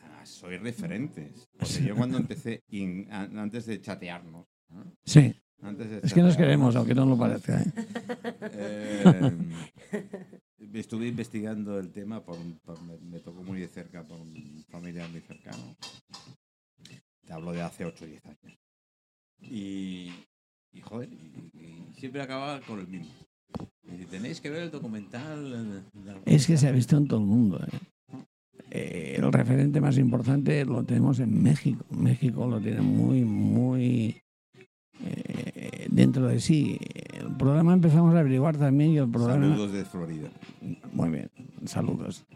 Ah, 0.00 0.24
soy 0.26 0.58
referentes. 0.58 1.48
Porque 1.58 1.84
yo 1.84 1.96
cuando 1.96 2.18
empecé, 2.18 2.62
in- 2.68 3.10
antes 3.10 3.64
de 3.64 3.80
chatearnos, 3.80 4.46
¿no? 4.68 4.84
Sí, 5.04 5.34
antes 5.62 5.88
de 5.90 6.00
es 6.04 6.12
que 6.12 6.20
nos 6.20 6.36
queremos, 6.36 6.76
aunque 6.76 6.94
no 6.94 7.06
lo 7.06 7.16
parezca. 7.16 7.62
¿eh? 7.62 7.72
eh, 8.52 9.32
estuve 10.74 11.08
investigando 11.08 11.78
el 11.78 11.90
tema, 11.90 12.22
por, 12.22 12.36
por- 12.62 12.80
me, 12.82 13.20
tocó 13.20 13.42
muy 13.42 13.60
de 13.60 13.68
cerca 13.68 14.06
por 14.06 14.20
un 14.20 14.64
familiar 14.68 15.08
muy 15.10 15.20
cercano. 15.20 15.76
Te 17.26 17.32
hablo 17.32 17.52
de 17.52 17.62
hace 17.62 17.84
8 17.84 18.04
o 18.04 18.08
10 18.08 18.26
años. 18.26 18.58
Y, 19.40 20.12
y 20.72 20.80
joder, 20.80 21.08
y, 21.12 21.94
siempre 21.98 22.22
acababa 22.22 22.60
con 22.60 22.80
el 22.80 22.88
mismo. 22.88 23.12
Tenéis 24.10 24.40
que 24.40 24.50
ver 24.50 24.64
el 24.64 24.70
documental. 24.70 25.84
Es 26.24 26.46
que 26.46 26.56
se 26.56 26.68
ha 26.68 26.72
visto 26.72 26.96
en 26.96 27.06
todo 27.08 27.20
el 27.20 27.26
mundo. 27.26 27.60
¿eh? 27.60 27.78
Eh, 28.70 29.14
el 29.18 29.32
referente 29.32 29.80
más 29.80 29.98
importante 29.98 30.64
lo 30.64 30.84
tenemos 30.84 31.18
en 31.18 31.42
México. 31.42 31.84
México 31.90 32.46
lo 32.46 32.60
tiene 32.60 32.80
muy, 32.80 33.24
muy 33.24 34.22
eh, 35.04 35.86
dentro 35.90 36.26
de 36.26 36.40
sí. 36.40 36.78
El 37.12 37.36
problema 37.36 37.72
empezamos 37.72 38.14
a 38.14 38.20
averiguar 38.20 38.56
también 38.56 38.90
y 38.92 38.98
el 38.98 39.08
problema... 39.08 39.48
Saludos 39.48 39.72
de 39.72 39.84
Florida. 39.84 40.28
Muy 40.92 41.10
bien, 41.10 41.30
saludos. 41.64 42.26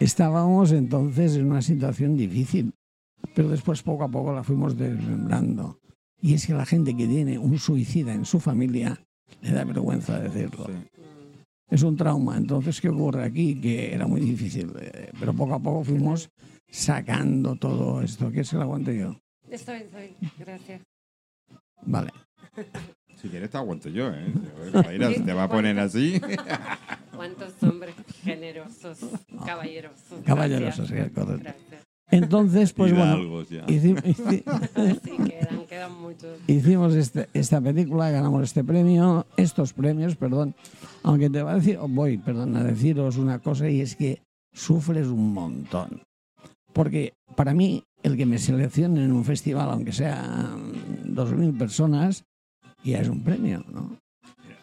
Estábamos 0.00 0.72
entonces 0.72 1.36
en 1.36 1.50
una 1.50 1.62
situación 1.62 2.16
difícil, 2.16 2.72
pero 3.34 3.48
después 3.48 3.82
poco 3.82 4.04
a 4.04 4.08
poco 4.08 4.32
la 4.32 4.42
fuimos 4.42 4.76
desmembrando. 4.76 5.78
Y 6.20 6.34
es 6.34 6.46
que 6.46 6.54
la 6.54 6.66
gente 6.66 6.96
que 6.96 7.06
tiene 7.06 7.38
un 7.38 7.58
suicida 7.58 8.14
en 8.14 8.24
su 8.24 8.40
familia 8.40 8.98
le 9.42 9.52
da 9.52 9.64
vergüenza 9.64 10.18
decirlo. 10.18 10.66
Sí. 10.66 10.72
Es 11.70 11.82
un 11.82 11.96
trauma. 11.96 12.36
Entonces, 12.36 12.80
¿qué 12.80 12.88
ocurre 12.88 13.24
aquí? 13.24 13.60
Que 13.60 13.94
era 13.94 14.06
muy 14.06 14.20
difícil, 14.20 14.72
eh, 14.80 15.10
pero 15.18 15.32
poco 15.32 15.54
a 15.54 15.58
poco 15.58 15.84
fuimos 15.84 16.30
sacando 16.68 17.56
todo 17.56 18.02
esto. 18.02 18.30
¿Qué 18.30 18.44
se 18.44 18.56
lo 18.56 18.62
aguante 18.62 18.96
yo? 18.96 19.16
Está 19.50 19.74
bien. 19.74 19.88
Gracias. 20.38 20.82
Vale. 21.86 22.12
Si 23.24 23.30
quieres 23.30 23.48
te 23.48 23.56
aguanto 23.56 23.88
¿eh? 23.88 23.92
yo, 23.92 24.10
¿eh? 24.10 24.34
Mira, 24.90 25.10
si 25.10 25.20
te 25.22 25.32
va 25.32 25.44
a 25.44 25.48
poner 25.48 25.78
así. 25.78 26.20
¿Cuántos 27.16 27.54
hombres 27.62 27.94
generosos, 28.22 28.98
caballerosos? 29.46 30.20
Caballerosos, 30.26 30.88
sí, 30.88 30.94
correcto. 31.14 31.50
Entonces, 32.10 32.74
pues 32.74 32.94
bueno, 32.94 33.42
hicimos, 33.66 34.02
quedan, 35.68 36.00
muchos. 36.02 36.38
hicimos 36.46 36.94
este, 36.94 37.30
esta 37.32 37.62
película, 37.62 38.10
ganamos 38.10 38.42
este 38.42 38.62
premio, 38.62 39.26
estos 39.38 39.72
premios, 39.72 40.16
perdón, 40.16 40.54
aunque 41.02 41.30
te 41.30 41.42
voy 41.42 41.52
a 41.52 41.54
decir, 41.56 41.78
voy, 41.78 42.18
perdón, 42.18 42.56
a 42.56 42.62
deciros 42.62 43.16
una 43.16 43.38
cosa 43.38 43.70
y 43.70 43.80
es 43.80 43.96
que 43.96 44.20
sufres 44.52 45.06
un 45.06 45.32
montón. 45.32 46.02
Porque 46.74 47.14
para 47.36 47.54
mí, 47.54 47.84
el 48.02 48.18
que 48.18 48.26
me 48.26 48.38
seleccionen 48.38 49.04
en 49.04 49.12
un 49.12 49.24
festival, 49.24 49.70
aunque 49.70 49.92
sea 49.92 50.54
2.000 51.14 51.58
personas 51.58 52.24
y 52.82 52.94
es 52.94 53.08
un 53.08 53.22
premio, 53.22 53.64
¿no? 53.72 53.96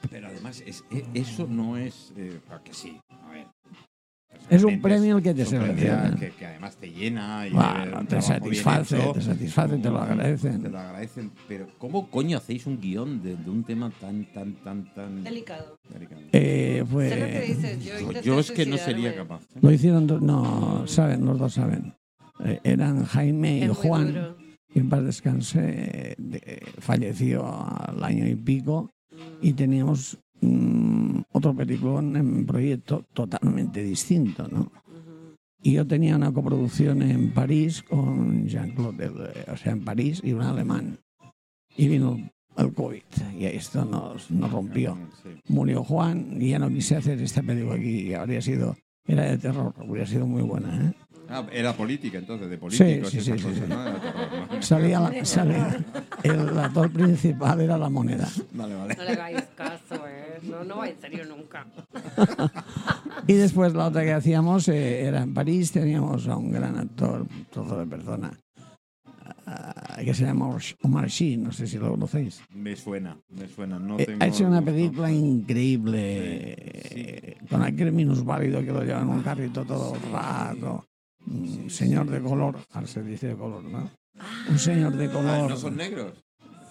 Pero, 0.10 0.28
además, 0.28 0.64
es, 0.66 0.84
e, 0.92 1.06
eso 1.14 1.48
no 1.48 1.78
es. 1.78 2.14
Eh, 2.18 2.40
que 2.64 2.74
sí, 2.74 3.00
a 3.10 3.32
ver. 3.32 3.48
Es 4.50 4.64
un 4.64 4.82
premio 4.82 5.18
el 5.18 5.24
que 5.24 5.34
te 5.34 5.46
selecciona. 5.46 6.16
Que, 6.20 6.32
que 6.32 6.46
además 6.46 6.76
te 6.76 6.90
llena. 6.92 7.48
Y 7.48 7.52
bueno, 7.52 8.06
te 8.06 8.22
satisface, 8.22 8.98
te 9.14 9.22
satisface, 9.22 9.78
te 9.78 9.90
lo 9.90 10.00
agradecen. 10.00 10.62
Te 10.62 10.70
lo 10.70 10.80
agradecen. 10.80 11.32
Pero 11.48 11.68
¿cómo 11.78 12.10
coño 12.10 12.38
hacéis 12.38 12.66
un 12.66 12.80
guion 12.82 13.22
de, 13.22 13.36
un 13.50 13.64
tema 13.64 13.92
tan, 14.02 14.26
tan, 14.34 14.56
tan, 14.56 14.94
tan... 14.94 15.24
Delicado. 15.24 15.78
Delicado. 15.94 16.22
Eh, 16.32 16.84
pues... 16.92 17.48
Dices? 17.48 18.24
Yo, 18.24 18.40
es 18.40 18.52
que 18.52 18.66
no 18.66 18.78
sería 18.78 19.16
capaz. 19.16 19.42
Lo 19.62 19.72
hicieron... 19.72 20.08
dos, 20.08 20.22
No, 20.22 20.86
saben, 20.88 21.26
los 21.26 21.38
dos 21.40 21.54
saben. 21.54 21.94
Eh, 22.44 22.60
eran 22.64 23.06
Jaime 23.06 23.60
y 23.60 23.68
Juan 23.68 24.36
que 24.74 24.80
en 24.80 24.90
paz 24.90 25.04
descanse, 25.04 26.16
de- 26.18 26.62
falleció 26.80 27.46
al 27.46 28.04
año 28.04 28.28
y 28.28 28.36
pico, 28.36 28.90
y 29.42 29.54
teníamos 29.54 30.18
mm, 30.42 31.22
otro 31.34 31.54
peliculón 31.56 32.16
en 32.16 32.46
proyecto 32.46 33.06
totalmente 33.14 33.84
distinto, 33.84 34.48
¿no? 34.50 34.72
Y 35.64 35.74
yo 35.74 35.86
tenía 35.86 36.16
una 36.16 36.32
coproducción 36.32 37.04
en 37.04 37.34
París 37.34 37.84
con 37.84 38.48
Jean-Claude, 38.48 39.12
o 39.52 39.58
sea, 39.58 39.74
en 39.74 39.84
París 39.86 40.20
y 40.24 40.34
un 40.34 40.42
alemán. 40.42 40.98
Y 41.78 41.88
vino 41.88 42.18
el 42.58 42.74
COVID 42.74 43.02
y 43.40 43.46
esto 43.46 43.86
nos, 43.86 44.32
nos 44.32 44.52
rompió. 44.52 44.98
Murió 45.48 45.84
Juan 45.84 46.38
y 46.42 46.50
ya 46.50 46.60
no 46.60 46.68
quise 46.70 46.96
hacer 46.96 47.22
esta 47.22 47.44
película 47.44 47.76
aquí. 47.76 48.08
y 48.08 48.14
Habría 48.16 48.42
sido, 48.42 48.76
era 49.08 49.24
de 49.24 49.38
terror, 49.38 49.74
hubiera 49.88 50.08
sido 50.08 50.26
muy 50.26 50.42
buena. 50.42 50.88
¿eh? 50.90 50.94
Ah, 51.34 51.46
era 51.52 51.72
política 51.74 52.18
entonces, 52.18 52.50
de 52.50 52.58
políticos 52.58 53.10
sí, 53.10 53.22
sí, 53.22 53.32
cosas, 53.32 53.56
sí. 53.56 53.62
¿no? 53.70 53.88
Era 53.88 54.02
terror, 54.02 54.28
¿no? 54.52 54.62
Salía, 54.62 55.00
la- 55.00 55.26
salía- 55.26 55.78
el 56.24 56.58
actor 56.60 56.92
principal 56.92 57.62
era 57.62 57.78
la 57.78 57.90
moneda. 57.90 58.28
Vale, 58.52 58.76
vale. 58.76 58.96
No 58.96 59.04
le 59.04 59.12
hagáis 59.12 59.42
caso, 59.56 60.06
¿eh? 60.08 60.40
No, 60.44 60.64
no 60.66 60.78
va 60.78 60.90
en 60.90 61.00
serio 61.00 61.24
nunca. 61.26 61.66
Y 63.28 63.34
después 63.34 63.74
la 63.74 63.88
otra 63.88 64.04
que 64.04 64.12
hacíamos 64.14 64.68
eh, 64.68 65.04
era 65.06 65.22
en 65.22 65.34
París, 65.34 65.72
teníamos 65.72 66.28
a 66.28 66.36
un 66.36 66.52
gran 66.52 66.78
actor, 66.78 67.22
un 67.22 67.46
trozo 67.52 67.78
de 67.80 67.86
persona, 67.86 68.32
ah, 69.52 69.98
que 70.04 70.14
se 70.14 70.26
llama 70.26 70.48
Omar- 70.84 71.10
Sy, 71.10 71.38
no 71.38 71.52
sé 71.52 71.68
si 71.68 71.78
lo 71.78 71.92
conocéis. 71.92 72.42
Me 72.50 72.76
suena, 72.76 73.18
me 73.30 73.48
suena. 73.48 73.80
No 73.80 74.00
Eh, 74.00 74.06
tengo 74.06 74.24
ha 74.24 74.28
hecho 74.28 74.46
una 74.48 74.62
película 74.62 75.12
increíble 75.12 77.38
con 77.50 77.62
aquel 77.64 77.92
minusválido 77.92 78.62
que 78.62 78.72
lo 78.72 78.84
lleva 78.84 79.02
en 79.02 79.10
un 79.10 79.22
carrito 79.22 79.66
todo 79.66 79.96
el 79.96 80.12
rato. 80.12 80.86
Un 81.28 81.70
señor 81.70 82.10
de 82.10 82.20
color, 82.22 82.58
ahora 82.72 82.88
se 82.88 83.04
dice 83.04 83.28
de 83.28 83.36
color, 83.36 83.64
¿no? 83.64 83.90
Un 84.50 84.60
señor 84.60 84.94
de 84.96 85.06
Ah, 85.06 85.12
color. 85.12 85.50
¿No 85.52 85.58
son 85.58 85.76
negros? 85.78 86.14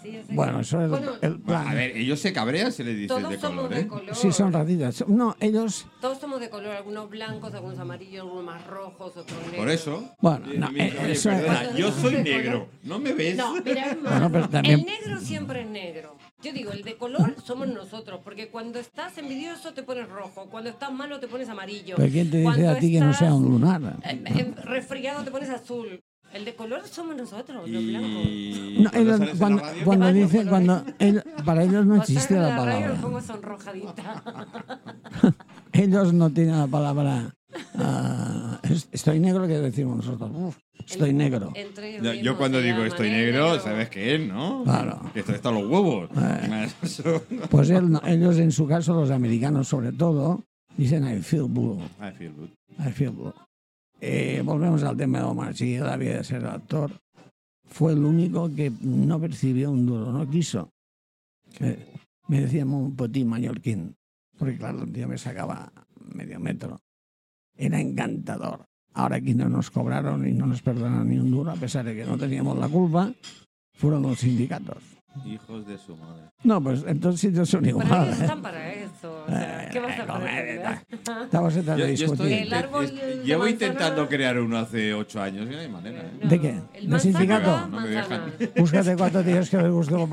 Sí, 0.03 0.19
Bueno, 0.31 0.61
eso 0.61 0.81
es 0.83 0.89
Bueno, 0.89 1.13
el 1.21 1.41
plan. 1.41 1.69
A 1.69 1.75
ver, 1.75 1.97
ellos 1.97 2.19
se 2.21 2.33
cabrean 2.33 2.73
si 2.73 2.83
les 2.83 2.95
dices 2.95 3.09
todos 3.09 3.29
de 3.29 3.39
somos 3.39 3.57
color, 3.65 3.75
de 3.75 3.81
¿eh? 3.83 3.87
color. 3.87 4.15
Sí, 4.17 4.33
son 4.33 4.53
ratitas. 4.53 5.05
No, 5.09 5.37
ellos. 5.41 5.87
Todos 6.01 6.19
somos 6.19 6.41
de 6.41 6.49
color, 6.49 6.75
algunos 6.75 7.11
blancos, 7.11 7.53
algunos 7.55 7.79
amarillos, 7.79 8.23
algunos 8.23 8.45
más 8.45 8.67
rojos, 8.67 9.17
otros 9.17 9.39
negros. 9.43 9.57
Por 9.57 9.69
eso. 9.71 10.15
Bueno, 10.21 10.47
no, 10.57 10.69
eh, 10.77 10.97
oye, 11.03 11.13
eso- 11.13 11.29
perdona, 11.31 11.77
yo 11.77 11.93
soy 11.93 12.15
de 12.15 12.23
negro. 12.23 12.69
¿No 12.83 12.99
me 12.99 13.13
ves? 13.13 13.37
No, 13.37 13.55
mira, 13.63 13.91
es 13.91 14.03
Bueno, 14.03 14.31
pero 14.33 14.49
también- 14.49 14.81
el 14.81 14.87
negro 14.87 15.21
siempre 15.21 15.63
es 15.63 15.69
negro. 15.69 16.17
Yo 16.43 16.53
digo, 16.55 16.73
el 16.73 16.83
de 16.83 16.97
color 16.97 17.37
somos 17.45 17.69
nosotros, 17.69 18.21
porque 18.25 18.49
cuando 18.49 18.79
estás 18.79 19.19
envidioso 19.19 19.75
te 19.75 19.83
pones 19.83 20.09
rojo, 20.09 20.47
cuando 20.51 20.71
estás 20.71 20.91
malo 20.91 21.21
te 21.21 21.29
pones 21.29 21.49
amarillo. 21.51 21.97
¿Pero 21.97 22.11
quién 22.11 22.31
te 22.31 22.39
dice 22.39 22.45
Cuando 22.51 22.71
a 22.71 22.77
ti 22.77 22.93
que 22.93 23.01
no 23.01 23.13
sea 23.13 23.35
un 23.35 23.45
lunar? 23.45 23.99
eh, 24.05 24.23
eh, 24.25 24.55
resfriado 24.65 25.23
te 25.25 25.31
pones 25.31 25.51
azul. 25.51 26.01
El 26.33 26.45
de 26.45 26.55
color 26.55 26.83
somos 26.87 27.17
nosotros, 27.17 27.69
los 27.69 27.85
blancos. 27.85 28.11
Y 28.25 28.79
No, 28.83 28.91
cuando 28.91 29.63
cuando, 29.85 30.13
dice, 30.13 30.47
cuando 30.47 30.85
ellos- 30.99 31.25
para 31.45 31.65
ellos 31.65 31.85
no 31.87 31.97
existe 31.97 32.35
la 32.35 32.51
la 32.51 32.57
palabra. 32.57 32.95
pongo 33.01 33.21
sonrojadita. 33.21 34.23
Ellos 35.73 36.13
no 36.13 36.31
tienen 36.31 36.59
la 36.59 36.67
palabra. 36.67 37.35
es- 38.63 38.89
estoy 38.93 39.19
negro 39.21 39.47
que 39.47 39.55
decimos 39.59 39.97
nosotros. 39.99 40.31
"Uf, 40.35 40.57
estoy 40.87 41.13
negro. 41.13 41.53
Entre 41.55 41.97
ellos 41.97 42.03
Yo, 42.05 42.13
yo 42.15 42.37
cuando 42.39 42.61
digo 42.61 42.85
estoy 42.85 43.09
¿eh? 43.09 43.13
negro, 43.13 43.59
sabes 43.61 43.89
qué 43.89 44.15
es, 44.17 44.21
¿no? 44.29 44.63
Claro. 44.65 45.01
Que 45.13 45.21
esto 45.21 45.33
está 45.33 45.51
los 45.51 45.65
huevos. 45.69 46.11
Eh. 46.17 46.69
Pues 47.51 47.71
él 47.71 47.91
no- 47.91 48.03
ellos, 48.07 48.37
en 48.39 48.53
su 48.53 48.67
caso, 48.67 48.95
los 48.95 49.11
americanos 49.11 49.69
sobre 49.69 49.93
todo, 49.93 50.45
dicen 50.77 51.07
I 51.09 51.23
feel 51.23 51.45
blue. 51.49 51.81
I 52.01 52.13
feel 52.17 52.33
good. 52.33 52.51
I 52.87 52.91
feel 52.93 53.11
blue. 53.11 53.35
Eh, 54.01 54.43
volvemos 54.45 54.83
al 54.83 54.97
tema 54.97 55.19
de 55.19 55.25
Omar 55.25 55.55
Sy, 55.55 55.75
él 55.75 55.87
había 55.87 56.19
de 56.19 56.25
ser 56.25 56.47
actor. 56.47 56.91
Fue 57.65 57.93
el 57.93 58.05
único 58.05 58.53
que 58.55 58.73
no 58.81 59.21
percibió 59.21 59.71
un 59.71 59.87
duro, 59.87 60.11
no 60.11 60.29
quiso. 60.29 60.71
Me, 61.61 61.77
me 62.29 62.41
decíamos 62.41 62.83
un 62.83 62.97
petit 62.97 63.27
mallorquín, 63.27 63.95
porque 64.39 64.57
claro, 64.57 64.83
el 64.83 64.93
tío 64.93 65.07
me 65.07 65.19
sacaba 65.19 65.71
medio 66.15 66.41
metro. 66.41 66.81
Era 67.57 67.81
encantador. 67.81 68.65
Ahora 68.95 69.17
aquí 69.17 69.35
no 69.35 69.49
nos 69.49 69.71
cobraron 69.71 70.27
y 70.27 70.33
no 70.33 70.47
nos 70.47 70.63
perdonaron 70.63 71.09
ni 71.09 71.19
un 71.19 71.31
duro, 71.31 71.51
a 71.51 71.57
pesar 71.57 71.85
de 71.85 71.95
que 71.95 72.05
no 72.05 72.17
teníamos 72.17 72.59
la 72.59 72.69
culpa, 72.69 73.13
fueron 73.75 74.03
los 74.03 74.19
sindicatos. 74.19 75.00
Hijos 75.25 75.67
de 75.67 75.77
su 75.77 75.97
madre. 75.97 76.23
No, 76.45 76.63
pues 76.63 76.85
entonces 76.87 77.21
sitios 77.21 77.49
son 77.51 77.67
iguales. 77.67 78.21
están 78.21 78.41
para 78.41 78.73
eso. 78.73 79.25
O 79.27 79.31
sea, 79.31 79.69
¿Qué 79.71 79.81
vas 79.81 79.99
a 79.99 80.03
Eh, 80.03 80.07
aprender? 80.09 80.87
Estamos 81.25 81.57
estoy, 82.13 82.29
discutir. 82.29 83.23
Llevo 83.25 83.43
manzana- 83.45 83.51
intentando 83.51 84.09
crear 84.09 84.39
uno 84.39 84.59
hace 84.59 84.95
ocho 84.95 85.21
años 85.21 85.47
y 85.51 85.55
no 85.55 85.59
hay 85.61 85.69
manera. 85.69 86.01
¿eh? 86.01 86.11
¿De 86.29 86.41
qué? 86.41 86.61
El 86.75 86.91
¿De 86.91 87.01
sindicato? 87.01 87.69
No 87.69 87.87
dejan. 87.87 88.21
Búscate 88.57 88.97
cuatro 88.97 89.23
tíos 89.25 89.51
que 89.51 89.57
les 89.59 89.71
guste 89.71 89.95
lo 89.95 90.07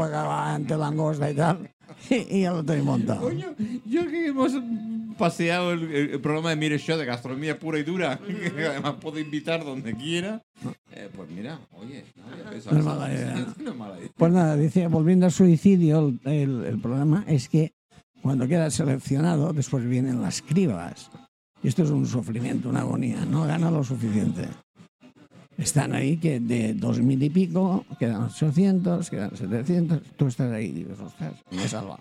ante 0.56 0.76
langosta 0.76 1.30
y 1.30 1.36
tal, 1.36 1.70
y, 2.10 2.42
ya 2.42 2.52
lo 2.52 2.64
tenéis 2.64 2.86
montado. 2.86 3.22
Coño, 3.22 3.48
yo 3.86 4.08
que 4.08 4.28
hemos 4.28 4.52
paseado 5.18 5.72
el, 5.74 5.92
el 5.92 6.20
programa 6.22 6.52
de 6.52 6.56
Mire 6.58 6.78
Show 6.80 6.98
de 6.98 7.06
gastronomía 7.06 7.58
pura 7.60 7.80
y 7.80 7.84
dura, 7.84 8.20
que 8.56 8.66
además 8.66 8.96
puedo 9.02 9.20
invitar 9.20 9.64
donde 9.66 9.94
quiera. 9.96 10.42
Eh, 10.92 11.10
pues 11.16 11.30
mira, 11.30 11.60
oye, 11.74 12.04
no 12.16 12.50
pensado 12.50 12.74
No 12.76 12.80
es 12.80 12.86
mala 12.86 13.14
idea. 13.14 13.46
No 13.60 13.72
es 13.72 13.76
mala 13.78 14.00
idea. 14.00 14.10
Pues 14.16 14.32
nada, 14.32 14.56
dice, 14.58 14.88
volviendo 14.88 15.26
al 15.26 15.32
suicidio, 15.32 16.00
el, 16.26 16.32
el- 16.32 16.66
el 16.66 16.80
problema 16.80 17.24
es 17.28 17.50
que 17.50 17.74
cuando 18.22 18.48
queda 18.48 18.70
seleccionado, 18.72 19.54
después 19.54 19.88
vienen 19.88 20.22
las 20.22 20.42
cribas. 20.42 21.10
Y 21.64 21.70
esto 21.70 21.84
es 21.84 21.90
un 21.90 22.06
sufrimiento, 22.06 22.70
una 22.70 22.82
agonía, 22.82 23.26
no 23.26 23.46
gana 23.46 23.72
lo 23.72 23.84
suficiente. 23.84 24.48
Están 25.58 25.94
ahí 25.94 26.18
que 26.18 26.40
de 26.40 26.74
dos 26.76 27.00
mil 27.00 27.22
y 27.24 27.30
pico, 27.32 27.84
quedan 27.98 28.24
800, 28.26 29.10
quedan 29.10 29.36
700, 29.36 30.02
tú 30.16 30.28
estás 30.28 30.52
ahí 30.52 30.66
y 30.68 30.72
dices, 30.84 31.00
ostras, 31.00 31.34
me 31.52 31.64
he 31.64 31.68
salvado. 31.68 32.00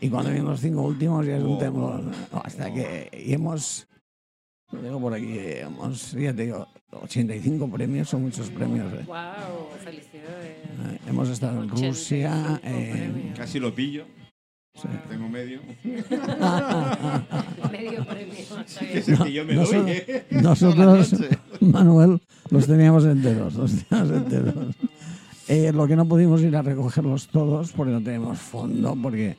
Y 0.00 0.08
cuando 0.08 0.30
vienen 0.30 0.48
los 0.48 0.60
cinco 0.60 0.82
últimos 0.82 1.26
ya 1.26 1.36
es 1.36 1.42
un 1.42 1.58
temblor. 1.58 2.02
No, 2.32 2.40
hasta 2.44 2.72
que 2.72 3.10
y 3.26 3.32
hemos, 3.34 3.86
lo 4.72 4.82
digo 4.82 5.00
por 5.00 5.12
aquí, 5.14 5.36
hemos, 5.36 6.12
ya 6.12 6.32
te 6.32 6.44
digo, 6.44 6.68
85 6.92 7.68
premios, 7.70 8.08
son 8.08 8.22
muchos 8.22 8.48
premios. 8.50 8.92
¿eh? 8.94 9.04
Wow, 9.06 9.68
felicidades. 9.84 10.56
Eh, 10.58 10.98
Hemos 11.08 11.28
estado 11.28 11.62
en 11.64 11.70
85 11.70 11.88
Rusia, 11.88 12.60
premios. 12.62 13.36
Casi 13.38 13.58
lo 13.58 13.74
pillo. 13.74 14.06
Sí. 14.80 14.88
Tengo 15.08 15.28
medio. 15.28 15.60
Medio 17.72 18.04
premio. 18.06 18.34
Que 18.78 18.98
es 18.98 19.08
el 19.08 19.18
que 19.18 19.32
yo 19.32 19.44
me 19.44 19.54
Nosotros- 19.54 19.84
doy, 19.86 19.92
¿eh? 19.96 20.24
nosotros. 20.30 21.14
Manuel, 21.72 22.20
los 22.50 22.66
teníamos 22.66 23.04
enteros, 23.04 23.54
los 23.54 23.72
teníamos 23.84 24.12
enteros. 24.16 24.54
Eh, 25.52 25.72
lo 25.72 25.84
que 25.88 25.96
no 25.96 26.06
pudimos 26.06 26.40
ir 26.42 26.54
a 26.54 26.62
recogerlos 26.62 27.26
todos 27.26 27.72
porque 27.72 27.90
no 27.92 28.00
tenemos 28.00 28.38
fondo, 28.38 28.96
porque 29.02 29.36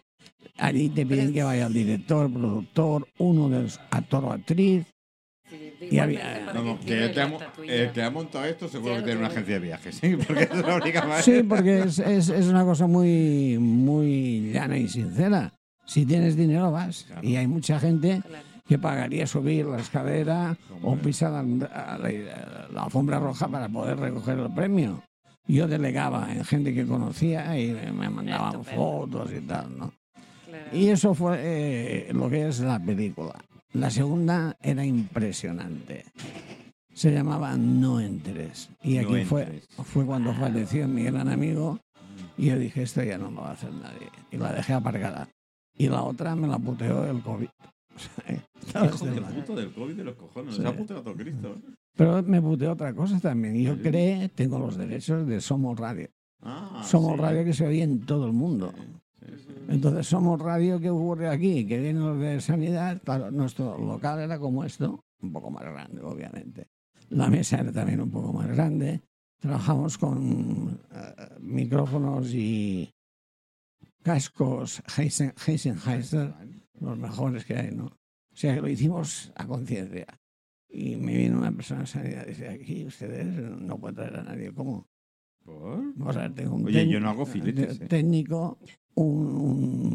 allí 0.57 0.89
te 0.89 1.05
piden 1.05 1.31
que 1.31 1.41
vaya 1.41 1.67
el 1.67 1.73
director, 1.73 2.29
productor, 2.29 3.07
uno 3.19 3.47
de 3.47 3.63
los 3.63 3.79
actor 3.91 4.25
o 4.25 4.33
actriz. 4.33 4.85
Sí, 5.49 5.73
Y 5.89 5.99
había- 5.99 6.19
igualmente 6.19 6.45
para 6.47 6.59
Vamos, 6.59 6.79
que 6.85 7.05
el 7.05 7.11
que, 7.13 7.21
ha, 7.21 7.31
el 7.65 7.91
que 7.93 8.03
ha 8.03 8.09
montado 8.09 8.43
esto 8.43 8.67
seguro 8.67 8.95
Sí, 8.95 8.99
que 8.99 9.05
tiene 9.05 9.19
una 9.19 9.27
agencia 9.29 9.53
de 9.53 9.59
viajes, 9.61 9.95
¿sí? 9.95 10.17
Porque 10.17 10.43
es 10.43 10.53
la 10.67 10.75
única 10.83 10.99
manera. 11.01 11.21
Sí, 11.21 11.43
porque 11.47 11.79
es, 11.83 11.99
es- 11.99 12.27
es 12.29 12.45
una 12.47 12.65
cosa 12.65 12.87
muy, 12.87 13.57
muy 13.57 14.51
llana 14.51 14.77
y 14.77 14.89
sincera. 14.89 15.53
Si 15.85 16.05
tienes 16.05 16.35
dinero 16.35 16.71
vas. 16.71 17.05
Claro. 17.07 17.25
Y 17.25 17.37
hay 17.37 17.47
mucha 17.47 17.79
gente 17.79 18.21
Claro. 18.27 18.45
Que 18.71 18.79
pagaría 18.79 19.27
subir 19.27 19.65
la 19.65 19.79
escalera 19.81 20.55
o 20.81 20.95
pisar 20.95 21.29
la, 21.33 21.43
la- 21.43 22.67
la 22.73 22.83
alfombra 22.83 23.19
roja 23.19 23.49
para 23.49 23.67
poder 23.67 23.97
recoger 23.99 24.39
el 24.39 24.49
premio. 24.53 25.03
Yo 25.45 25.67
delegaba 25.67 26.31
en 26.31 26.45
gente 26.45 26.73
que 26.73 26.85
conocía 26.85 27.59
y 27.59 27.73
me 27.93 28.09
mandaban 28.09 28.51
Estupendo. 28.61 28.81
fotos 28.81 29.29
y 29.33 29.41
tal, 29.41 29.77
¿no? 29.77 29.91
Claro. 30.47 30.69
Y 30.71 30.87
eso 30.87 31.13
fue 31.13 31.35
eh, 31.41 32.13
lo 32.13 32.29
que 32.29 32.47
es 32.47 32.61
la 32.61 32.79
película. 32.79 33.33
La 33.73 33.89
segunda 33.91 34.55
era 34.61 34.85
impresionante. 34.85 36.05
Se 36.93 37.11
llamaba 37.11 37.57
No 37.57 37.99
entres. 37.99 38.69
Y 38.83 38.99
No 38.99 39.09
aquí 39.09 39.25
fue, 39.25 39.41
entres. 39.43 39.67
fue 39.83 40.05
cuando 40.05 40.33
falleció 40.33 40.87
mi 40.87 41.03
gran 41.03 41.27
amigo 41.27 41.77
y 42.37 42.45
yo 42.45 42.57
dije, 42.57 42.83
esto 42.83 43.03
ya 43.03 43.17
no 43.17 43.31
lo 43.31 43.41
va 43.41 43.49
a 43.49 43.53
hacer 43.53 43.73
nadie. 43.73 44.07
Y 44.31 44.37
la 44.37 44.53
dejé 44.53 44.71
aparcada. 44.71 45.27
Y 45.77 45.89
la 45.89 46.03
otra 46.03 46.35
me 46.37 46.47
la 46.47 46.57
puteó 46.57 47.03
el 47.05 47.21
COVID. 47.21 47.49
Hijo 48.85 49.05
de 49.05 49.21
puto 49.21 49.55
del 49.55 49.73
COVID 49.73 49.95
de 49.95 50.03
los 50.03 50.15
cojones. 50.15 50.55
Se 50.55 50.65
ha 50.65 50.75
puteado 50.75 51.13
Cristo. 51.15 51.55
¿eh? 51.57 51.73
Pero 51.95 52.23
me 52.23 52.41
puteó 52.41 52.71
otra 52.73 52.93
cosa 52.93 53.19
también. 53.19 53.55
Yo 53.61 53.75
Sí. 53.75 53.81
creé, 53.81 54.29
tengo 54.29 54.59
los 54.59 54.77
derechos 54.77 55.27
de 55.27 55.41
Somos 55.41 55.77
Radio. 55.79 56.09
Ah, 56.41 56.81
Somos 56.85 57.15
sí. 57.15 57.21
Radio 57.21 57.43
que 57.45 57.53
se 57.53 57.67
oye 57.67 57.83
en 57.83 58.05
todo 58.05 58.25
el 58.25 58.33
mundo. 58.33 58.73
Sí. 58.77 59.27
Entonces, 59.69 60.07
somos 60.07 60.41
radio, 60.41 60.79
¿qué 60.79 60.89
ocurre 60.89 61.29
aquí? 61.29 61.65
Que 61.67 61.79
vienen 61.79 62.01
los 62.03 62.19
de 62.19 62.41
sanidad, 62.41 62.99
claro, 63.03 63.29
nuestro 63.31 63.77
local 63.77 64.19
era 64.19 64.39
como 64.39 64.63
esto, 64.63 65.03
un 65.21 65.31
poco 65.31 65.51
más 65.51 65.63
grande, 65.63 66.01
obviamente. 66.01 66.67
La 67.09 67.29
mesa 67.29 67.59
era 67.59 67.71
también 67.71 68.01
un 68.01 68.09
poco 68.09 68.33
más 68.33 68.47
grande. 68.47 69.01
Trabajamos 69.39 69.97
con 69.99 70.79
eh, 70.91 71.13
micrófonos 71.39 72.33
y 72.33 72.89
cascos 74.03 74.81
Heisen- 74.97 75.33
Heisenheiser, 75.45 76.33
los 76.81 76.97
mejores 76.97 77.45
que 77.45 77.55
hay, 77.55 77.71
¿no? 77.71 77.85
O 77.85 78.35
sea, 78.35 78.55
que 78.55 78.61
lo 78.61 78.67
hicimos 78.67 79.31
a 79.35 79.45
conciencia. 79.47 80.05
Y 80.69 80.95
me 80.95 81.15
viene 81.17 81.35
una 81.37 81.51
persona 81.51 81.81
de 81.81 81.87
sanidad 81.87 82.23
y 82.25 82.29
dice, 82.29 82.49
aquí 82.49 82.85
ustedes 82.85 83.25
no 83.59 83.77
pueden 83.77 83.95
traer 83.95 84.15
a 84.17 84.23
nadie. 84.23 84.53
¿Cómo? 84.53 84.87
¿Por? 85.43 85.93
Vamos 85.95 86.15
a 86.17 86.21
ver, 86.21 86.33
tengo 86.35 86.55
un 86.55 86.65
Oye, 86.65 86.79
técnico- 86.79 86.93
yo 86.93 86.99
no 87.01 87.09
hago 87.09 87.25
filetes, 87.25 87.81
¿eh? 87.81 87.87
técnico, 87.87 88.57
un, 88.95 89.25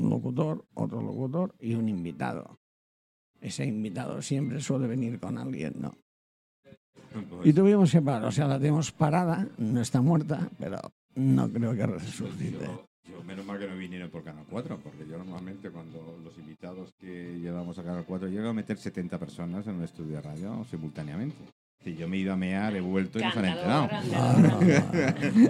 un 0.02 0.10
locutor, 0.10 0.66
otro 0.74 1.00
locutor 1.00 1.54
y 1.60 1.74
un 1.74 1.88
invitado. 1.88 2.58
Ese 3.40 3.64
invitado 3.64 4.20
siempre 4.22 4.60
suele 4.60 4.86
venir 4.86 5.18
con 5.20 5.38
alguien, 5.38 5.74
¿no? 5.78 5.94
Y 7.44 7.52
tuvimos 7.52 7.90
que 7.92 8.02
parar, 8.02 8.24
o 8.24 8.32
sea, 8.32 8.46
la 8.46 8.58
tenemos 8.58 8.92
parada, 8.92 9.48
no 9.56 9.80
está 9.80 10.02
muerta, 10.02 10.50
pero 10.58 10.78
no 11.14 11.50
creo 11.50 11.74
que 11.74 11.86
resucite. 11.86 12.68
Yo, 13.10 13.22
menos 13.24 13.44
mal 13.46 13.58
que 13.58 13.66
no 13.68 13.76
vinieron 13.76 14.10
por 14.10 14.22
Canal 14.24 14.44
4, 14.50 14.78
porque 14.82 15.06
yo 15.08 15.18
normalmente 15.18 15.70
cuando 15.70 16.18
los 16.24 16.36
invitados 16.38 16.92
que 17.00 17.38
llevamos 17.40 17.78
a 17.78 17.82
Canal 17.84 18.04
4 18.06 18.28
llego 18.28 18.48
a 18.48 18.52
meter 18.52 18.76
70 18.78 19.18
personas 19.18 19.66
en 19.66 19.76
un 19.76 19.82
estudio 19.84 20.16
de 20.16 20.22
radio 20.22 20.64
simultáneamente. 20.70 21.36
Si 21.84 21.94
yo 21.94 22.08
me 22.08 22.16
he 22.16 22.20
ido 22.20 22.32
a 22.32 22.36
mear, 22.36 22.74
he 22.74 22.80
vuelto 22.80 23.18
y 23.20 23.22
no 23.22 23.30
se 23.32 23.38
han 23.38 23.44
enterado. 23.44 23.88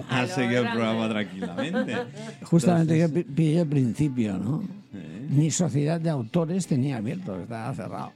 Ha 0.09 0.27
seguido 0.27 0.61
el 0.63 0.71
programa 0.71 1.09
tranquilamente. 1.09 1.95
Justamente 2.43 3.01
Entonces- 3.01 3.25
yo 3.25 3.27
pi- 3.27 3.33
pillé 3.35 3.61
el 3.61 3.67
principio, 3.67 4.37
¿no? 4.37 4.63
¿Eh? 4.93 5.27
Ni 5.29 5.49
sociedad 5.51 5.99
de 5.99 6.09
autores 6.09 6.67
tenía 6.67 6.97
abierto, 6.97 7.39
estaba 7.39 7.73
cerrado. 7.73 8.13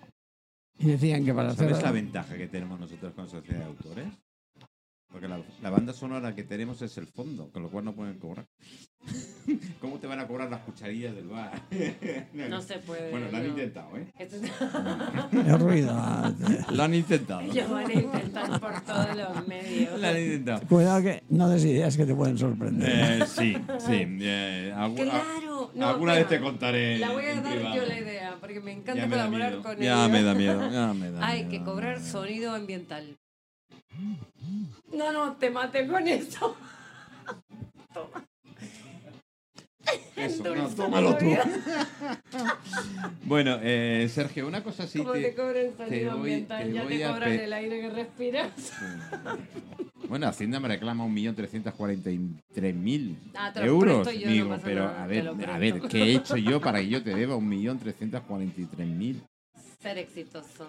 Y 0.78 0.86
decían 0.88 1.24
que 1.26 1.34
para 1.34 1.50
hacer... 1.50 1.70
¿Sabes 1.70 1.84
la 1.84 1.92
ventaja 1.92 2.36
que 2.38 2.48
tenemos 2.48 2.80
nosotros 2.80 3.14
con 3.14 3.28
Sociedad 3.28 3.60
de 3.60 3.66
Autores? 3.66 4.08
Porque 5.12 5.27
la, 5.27 5.41
la 5.62 5.70
banda 5.70 5.91
sonora 5.94 6.34
que 6.34 6.44
tenemos 6.44 6.82
es 6.82 6.98
el 6.98 7.06
fondo, 7.06 7.50
con 7.51 7.63
lo 7.63 7.70
cual 7.70 7.84
no 7.86 7.94
pueden 7.94 8.18
cobrar. 8.18 8.46
¿Cómo 9.82 9.98
te 9.98 10.08
van 10.08 10.20
a 10.20 10.27
cobrar 10.27 10.50
las 10.50 10.62
cucharillas 10.62 11.13
del 11.15 11.27
bar? 11.27 11.51
No 12.34 12.62
se 12.62 12.77
puede. 12.80 13.12
Bueno, 13.12 13.27
lo 13.30 13.38
han 13.38 13.44
no. 13.44 13.50
intentado, 13.50 13.98
¿eh? 13.98 14.08
Esto- 14.18 14.38
El 15.34 15.60
ruido. 15.60 15.94
Lo 16.72 16.84
han 16.84 16.94
intentado. 16.96 17.41
Ellos 17.41 17.70
van 17.70 17.89
a 17.89 17.94
intentar 17.94 18.60
por 18.60 18.82
todos 18.82 19.15
los 19.18 19.48
medios. 19.48 20.00
Lo 20.00 20.08
han 20.08 20.18
intentado. 20.18 20.68
Cuidado 20.68 21.01
que 21.01 21.24
no 21.30 21.50
des 21.50 21.65
ideas 21.65 21.98
que 21.98 22.06
te 22.06 22.15
pueden 22.15 22.38
sorprender. 22.38 23.22
Eh, 23.22 23.25
sí, 23.27 23.58
sí. 23.80 24.08
eh, 24.22 24.74
Claro. 24.96 25.72
No, 25.75 25.88
alguna 25.89 26.13
vez 26.13 26.27
te 26.27 26.39
contaré. 26.39 26.98
La 27.00 27.12
voy 27.12 27.25
a 27.25 27.41
dar 27.41 27.53
privado. 27.56 27.75
yo 27.75 27.86
la 27.86 28.00
idea, 28.00 28.38
porque 28.39 28.60
me 28.62 28.72
encanta 28.72 28.96
Ya 29.01 29.08
me 29.08 29.12
colaborar 29.15 29.62
con 29.62 29.77
Ya 29.77 30.00
ellos. 30.06 30.12
me 30.12 30.24
da 30.24 30.34
miedo. 30.34 30.72
Ya 30.72 30.94
me 30.94 31.12
da 31.12 31.25
Hay 31.27 31.46
miedo. 31.46 31.50
que 31.50 31.63
cobrar 31.70 32.01
sonido 32.01 32.53
ambiental. 32.53 33.18
No, 34.94 35.12
no, 35.12 35.34
te 35.38 35.50
maté 35.50 35.88
con 35.88 36.08
eso. 36.08 36.56
Toma. 37.94 38.26
Eso, 40.16 40.56
no, 40.56 40.70
tómalo 40.70 41.18
tú. 41.18 41.36
Bueno, 43.24 43.58
eh, 43.62 44.08
Sergio, 44.14 44.48
una 44.48 44.64
cosa 44.64 44.86
sí 44.88 45.00
Como 45.00 45.14
te- 45.14 45.22
te 45.22 45.34
cobran 45.36 45.76
sonido 45.78 46.18
voy- 46.18 46.34
ambiental, 46.34 46.72
ya 46.72 46.88
te 46.88 47.02
cobran 47.04 47.32
el 47.32 47.54
aire 47.54 47.82
que 47.82 47.90
respiras. 47.90 48.52
Bueno, 50.08 50.28
Hacienda 50.28 50.60
me 50.60 50.68
reclama 50.68 51.06
1.343.000 51.06 53.18
Ah, 53.34 53.52
euros. 53.58 54.08
yo, 54.14 54.28
no 54.28 54.34
Digo, 54.34 54.50
pasa 54.50 54.64
pero 54.66 54.86
nada, 54.86 55.04
a 55.04 55.08
ver, 55.08 55.28
a 55.28 55.58
ver, 55.58 55.82
¿qué 55.82 56.04
he 56.04 56.16
hecho 56.16 56.38
yo 56.38 56.62
para 56.62 56.80
que 56.80 56.90
yo 56.90 57.02
te 57.04 57.16
deba 57.16 57.36
1.343.000? 57.38 59.24
Ser 59.82 59.98
exitoso. 59.98 60.68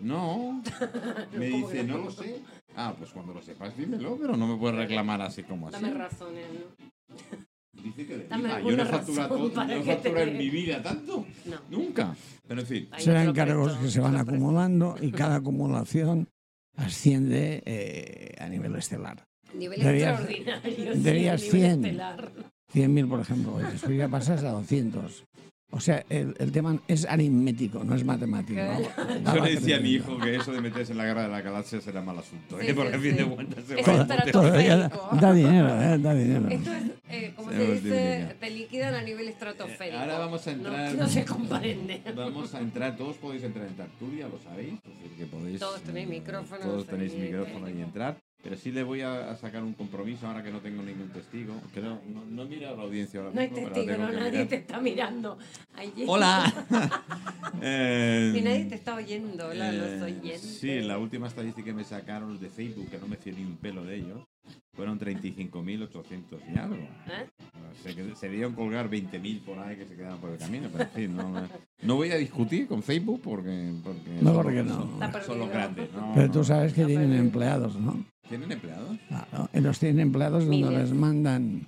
No, 0.00 0.62
me 1.32 1.50
¿Cómo 1.50 1.68
dice, 1.68 1.84
no? 1.84 1.98
no 1.98 2.04
lo 2.04 2.10
sé. 2.10 2.40
Ah, 2.76 2.94
pues 2.96 3.10
cuando 3.10 3.34
lo 3.34 3.42
sepas, 3.42 3.76
dímelo, 3.76 4.16
pero 4.18 4.36
no 4.36 4.46
me 4.46 4.56
puedes 4.56 4.76
reclamar 4.76 5.20
así 5.22 5.42
como 5.42 5.68
así. 5.68 5.80
Dame 5.80 5.94
razones, 5.94 6.46
¿no? 6.52 7.82
Dice 7.82 8.06
que 8.06 8.18
Dame 8.28 8.44
diga, 8.44 8.60
yo 8.60 8.76
no 8.76 8.84
todo- 8.84 9.50
facturado 9.84 10.18
en 10.30 10.38
mi 10.38 10.50
vida 10.50 10.82
tanto. 10.82 11.26
No. 11.46 11.56
Nunca. 11.70 12.14
Pero 12.46 12.60
en 12.60 12.66
fin. 12.66 12.88
Serán 12.98 13.32
cargos 13.32 13.68
presto, 13.68 13.84
que 13.84 13.90
se 13.90 14.00
van 14.00 14.16
acumulando 14.16 14.96
y 15.00 15.10
cada 15.12 15.36
acumulación 15.36 16.28
asciende 16.76 17.62
eh, 17.64 18.34
a 18.38 18.48
nivel 18.48 18.74
estelar. 18.76 19.24
Nivel 19.54 19.80
Debías- 19.80 20.20
extraordinario. 20.20 20.94
sí, 20.94 21.00
debías 21.00 21.40
nivel 21.42 21.50
100. 21.60 21.84
estelar. 21.84 22.32
100.000, 22.72 23.08
por 23.08 23.20
ejemplo, 23.20 23.58
después 23.58 23.98
ya 23.98 24.08
pasas 24.08 24.44
a 24.44 24.50
200. 24.52 25.24
O 25.72 25.78
sea, 25.78 26.04
el, 26.08 26.34
el 26.38 26.50
tema 26.50 26.76
es 26.88 27.06
aritmético, 27.06 27.84
no 27.84 27.94
es 27.94 28.04
matemático. 28.04 28.60
Yo 29.34 29.44
le 29.44 29.54
decía 29.54 29.76
a 29.76 29.80
mi 29.80 29.90
hijo 29.90 30.18
que 30.18 30.34
eso 30.34 30.50
de 30.52 30.60
meterse 30.60 30.90
en 30.92 30.98
la 30.98 31.04
guerra 31.04 31.22
de 31.22 31.28
la 31.28 31.40
galaxia 31.42 31.80
será 31.80 32.02
mal 32.02 32.18
asunto. 32.18 32.58
Sí, 32.60 32.66
¿eh? 32.66 32.74
Porque 32.74 32.90
sí, 32.92 32.96
a 32.96 33.00
fin 33.00 33.16
de 33.16 33.24
cuentas 33.26 33.64
se 33.64 33.74
va 33.76 34.00
a 34.00 34.76
da, 34.76 34.88
da 35.20 35.32
dinero, 35.32 35.68
¿eh? 35.80 35.98
Da 35.98 36.14
dinero. 36.14 36.48
Esto 36.48 36.72
es, 36.72 36.82
eh, 37.08 37.32
como 37.36 37.50
se 37.52 37.62
hemos 37.64 37.82
dice, 37.84 38.36
te 38.40 38.50
liquidan 38.50 38.94
a 38.94 39.02
nivel 39.02 39.28
estratosférico. 39.28 39.96
Eh, 39.96 40.00
ahora 40.00 40.18
vamos 40.18 40.44
a 40.46 40.50
entrar- 40.50 40.94
No, 40.94 41.02
no 41.02 41.08
se 41.08 41.24
comprende. 41.24 42.02
Vamos 42.16 42.54
a 42.54 42.60
entrar, 42.60 42.96
todos 42.96 43.16
podéis 43.16 43.44
entrar 43.44 43.66
en 43.66 43.74
tertulia, 43.74 44.26
lo 44.28 44.38
sabéis. 44.40 44.74
es 44.74 45.02
decir, 45.02 45.10
que 45.18 45.26
podéis, 45.26 45.60
Todos 45.60 45.80
tenéis 45.82 46.06
eh, 46.08 46.10
micrófonos 46.10 46.64
Todos 46.64 46.86
tenéis 46.86 47.12
ahí, 47.12 47.20
micrófono 47.20 47.68
eh. 47.68 47.74
y 47.78 47.82
entrar. 47.82 48.16
Pero 48.42 48.56
sí 48.56 48.72
le 48.72 48.82
voy 48.82 49.02
a, 49.02 49.36
sacar 49.36 49.62
un 49.62 49.74
compromiso 49.74 50.26
ahora 50.26 50.42
que 50.42 50.50
no 50.50 50.60
tengo 50.60 50.82
ningún 50.82 51.10
testigo. 51.10 51.54
Creo, 51.74 52.00
no, 52.08 52.24
no 52.24 52.44
mira 52.46 52.70
a 52.70 52.72
la 52.72 52.82
audiencia 52.82 53.20
ahora 53.20 53.32
No 53.34 53.40
hay 53.40 53.50
mismo, 53.50 53.68
testigo, 53.68 53.98
no, 53.98 54.06
que 54.08 54.16
nadie 54.16 54.30
mirar. 54.30 54.48
te 54.48 54.56
está 54.56 54.80
mirando. 54.80 55.38
Allí. 55.74 56.04
¡Hola! 56.06 56.66
Eh, 57.62 58.32
Y 58.36 58.40
nadie 58.42 58.64
te 58.66 58.76
está 58.76 58.94
oyendo, 58.94 59.48
hola, 59.48 59.72
los 59.72 59.88
eh, 59.88 60.02
oyentes. 60.02 60.58
Sí, 60.60 60.80
la 60.80 60.98
última 60.98 61.26
estadística 61.26 61.64
que 61.66 61.74
me 61.74 61.84
sacaron 61.84 62.32
los 62.32 62.40
de 62.40 62.48
Facebook, 62.48 62.88
que 62.88 62.98
no 62.98 63.08
me 63.08 63.16
fío 63.16 63.34
ni 63.34 63.44
un 63.44 63.56
pelo 63.56 63.84
de 63.84 63.96
ellos, 63.96 64.20
fueron 64.74 64.98
35.800 64.98 66.38
y 66.54 66.58
algo. 66.58 66.76
¿Eh? 66.76 67.28
Se, 67.82 68.14
se 68.14 68.26
debieron 68.28 68.54
colgar 68.54 68.88
20.000 68.90 69.40
por 69.40 69.58
ahí 69.58 69.76
que 69.76 69.86
se 69.86 69.94
quedaban 69.96 70.18
por 70.18 70.30
el 70.30 70.38
camino, 70.38 70.68
pero 70.72 70.84
en 70.84 70.90
fin, 70.90 71.16
no, 71.16 71.32
no 71.82 71.96
voy 71.96 72.10
a 72.12 72.16
discutir 72.16 72.66
con 72.66 72.82
Facebook 72.82 73.20
porque, 73.22 73.72
porque 73.82 74.10
No, 74.20 74.32
son 74.34 74.42
porque 74.42 74.62
los- 74.62 74.66
no. 74.66 75.22
son- 75.24 75.38
los 75.38 75.48
grandes. 75.50 75.92
no, 75.92 76.12
Pero 76.14 76.26
no. 76.26 76.32
tú 76.32 76.44
sabes 76.44 76.72
que 76.72 76.84
tienen 76.84 77.12
empleados, 77.14 77.76
¿no? 77.78 78.04
¿Tienen 78.28 78.52
empleados? 78.52 78.96
Claro. 79.08 79.48
Ellos 79.52 79.78
tienen 79.78 80.00
empleados 80.00 80.46
donde 80.46 80.70
les 80.70 80.92
mandan 80.92 81.66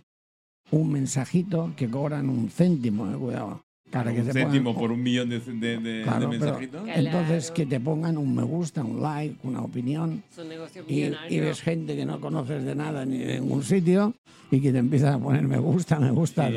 un 0.70 0.92
mensajito 0.92 1.72
que 1.76 1.88
cobran 1.90 2.28
un 2.30 2.48
céntimo, 2.50 3.10
eh, 3.10 3.16
cuidado. 3.16 3.62
Para 3.92 4.12
que 4.14 4.20
un 4.20 4.26
te 4.26 4.32
céntimo 4.32 4.70
pongan, 4.72 4.80
por 4.80 4.92
un 4.92 5.02
millón 5.02 5.28
de, 5.28 5.38
de, 5.40 5.78
de- 5.78 6.02
Claro, 6.02 6.28
de 6.30 6.38
pero- 6.38 6.44
mensajitos. 6.52 6.82
Claro. 6.84 7.00
Entonces 7.00 7.50
que 7.50 7.66
te 7.66 7.78
pongan 7.80 8.16
un 8.18 8.34
me 8.34 8.42
gusta, 8.42 8.82
un 8.82 9.02
like, 9.02 9.36
una 9.46 9.60
opinión. 9.62 10.22
Es 10.30 10.38
un 10.38 10.48
negocio 10.48 10.84
Y, 10.88 10.94
millonario. 10.94 11.36
y 11.36 11.40
ves 11.40 11.60
gente 11.60 11.94
que 11.96 12.04
no 12.06 12.20
conoces 12.20 12.64
de 12.64 12.74
nada 12.74 13.04
ni 13.04 13.18
de 13.18 13.40
ningún 13.40 13.62
sitio 13.62 14.14
y 14.50 14.60
que 14.60 14.72
te 14.72 14.78
empiezan 14.78 15.14
a 15.14 15.18
poner 15.18 15.42
me 15.42 15.58
gusta, 15.58 15.98
me 16.00 16.10
gusta. 16.10 16.48
Sí. 16.48 16.56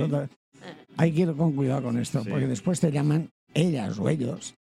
Hay 0.97 1.11
que 1.11 1.21
ir 1.21 1.33
con 1.35 1.53
cuidado 1.53 1.83
con 1.83 1.97
esto, 1.99 2.23
Sí. 2.23 2.29
porque 2.29 2.47
después 2.47 2.79
te 2.79 2.91
llaman 2.91 3.29
ellas 3.53 3.99
o 3.99 4.09
ellos 4.09 4.55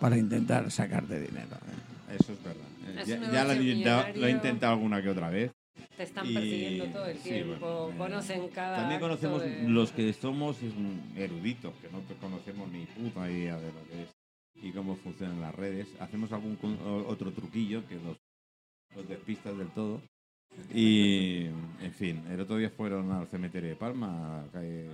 para 0.00 0.18
intentar 0.18 0.70
sacarte 0.70 1.20
dinero. 1.20 1.46
¿eh? 1.56 2.16
Eso 2.18 2.32
es 2.32 2.42
verdad. 2.42 2.62
Eh, 2.88 3.00
Es 3.02 3.32
ya 3.32 3.44
lo, 3.44 3.52
he 3.52 3.62
intentado, 3.62 4.04
lo 4.16 4.26
he 4.26 4.30
intentado 4.30 4.72
alguna 4.74 5.00
que 5.02 5.08
otra 5.08 5.30
vez. 5.30 5.52
Te 5.96 6.04
están 6.04 6.26
Y- 6.26 6.32
persiguiendo 6.34 6.86
todo 6.86 7.06
el 7.06 7.18
sí, 7.18 7.28
tiempo. 7.30 7.56
bueno, 7.60 7.90
eh, 7.92 7.98
conocen 7.98 8.48
cada. 8.48 8.76
También 8.78 9.00
conocemos 9.00 9.42
de- 9.42 9.68
los 9.68 9.92
que 9.92 10.12
somos 10.14 10.56
eruditos, 11.16 11.74
que 11.82 11.88
no 11.90 12.00
te 12.00 12.14
conocemos 12.14 12.70
ni 12.70 12.86
puta 12.86 13.30
idea 13.30 13.58
de 13.58 13.72
lo 13.72 13.84
que 13.88 14.02
es 14.04 14.08
y 14.62 14.72
cómo 14.72 14.96
funcionan 14.96 15.40
las 15.40 15.54
redes. 15.54 15.88
Hacemos 16.00 16.32
algún 16.32 16.58
otro 17.06 17.30
truquillo 17.32 17.86
que 17.88 17.96
los, 17.96 18.16
los 18.96 19.08
despistas 19.08 19.56
del 19.58 19.68
todo. 19.70 20.00
Y, 20.74 21.44
en 21.80 21.92
fin, 21.94 22.22
el 22.30 22.40
otro 22.40 22.56
día 22.56 22.70
fueron 22.70 23.10
al 23.12 23.26
cementerio 23.28 23.70
de 23.70 23.76
Palma. 23.76 24.44
calle- 24.52 24.90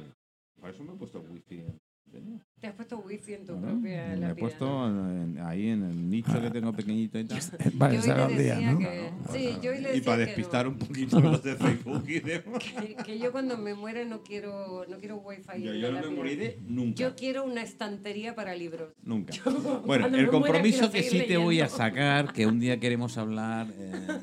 Para 0.61 0.73
eso 0.73 0.83
me 0.85 0.93
he 0.95 0.97
puesto 0.97 1.21
wifi. 1.21 1.61
¿eh? 1.61 2.41
Te 2.61 2.67
has 2.67 2.75
puesto 2.75 2.99
wifi 2.99 3.35
en 3.35 3.47
tu 3.47 3.55
¿No? 3.55 3.61
propia 3.69 4.17
Me 4.19 4.31
he 4.31 4.35
puesto 4.35 4.89
en- 4.89 5.37
en- 5.37 5.47
ahí 5.47 5.69
en 5.69 5.85
el 5.85 6.11
nicho 6.11 6.41
que 6.41 6.51
tengo 6.51 6.73
pequeñito 6.73 7.17
y 7.21 7.25
tal. 7.25 7.39
Para 7.79 7.93
Yo 7.95 8.01
hoy 8.01 8.09
estar 8.09 8.17
le 8.17 8.23
al 8.25 8.31
día, 8.39 8.55
decía 8.57 8.73
¿no? 8.73 8.79
que- 8.81 9.11
Sí, 9.33 9.59
yo 9.63 9.71
hoy 9.71 9.77
le 9.81 9.89
y 9.91 9.93
decía 9.93 10.05
para 10.05 10.17
que 10.19 10.25
despistar 10.27 10.65
no. 10.67 10.73
un 10.73 10.79
poquito 10.79 11.21
los 11.21 11.43
de 11.45 11.55
Facebook 11.55 12.05
y 12.09 12.19
demás. 12.21 12.65
Que, 12.81 12.97
que 12.97 13.19
yo 13.21 13.31
cuando 13.31 13.57
me 13.59 13.75
muera 13.75 14.05
no 14.05 14.23
quiero, 14.25 14.85
no 14.89 14.99
quiero 14.99 15.19
wifi. 15.19 15.63
Yo, 15.63 15.73
yo 15.75 15.93
no 15.93 16.01
me 16.01 16.11
moriré 16.11 16.59
nunca. 16.67 16.97
Yo 16.97 17.15
quiero 17.15 17.45
una 17.45 17.63
estantería 17.63 18.35
para 18.35 18.57
libros. 18.57 18.93
Nunca. 19.05 19.35
Cuando 19.45 19.81
Bueno, 19.83 20.07
el 20.07 20.11
muera 20.13 20.31
compromiso 20.31 20.79
quiero 20.79 20.93
que 20.93 21.03
sí 21.05 21.11
seguir 21.11 21.27
te 21.29 21.37
voy 21.37 21.61
a 21.61 21.65
leyendo. 21.65 21.77
sacar, 21.77 22.33
que 22.33 22.47
un 22.49 22.59
día 22.59 22.81
queremos 22.81 23.17
hablar, 23.19 23.69
eh, 23.79 24.19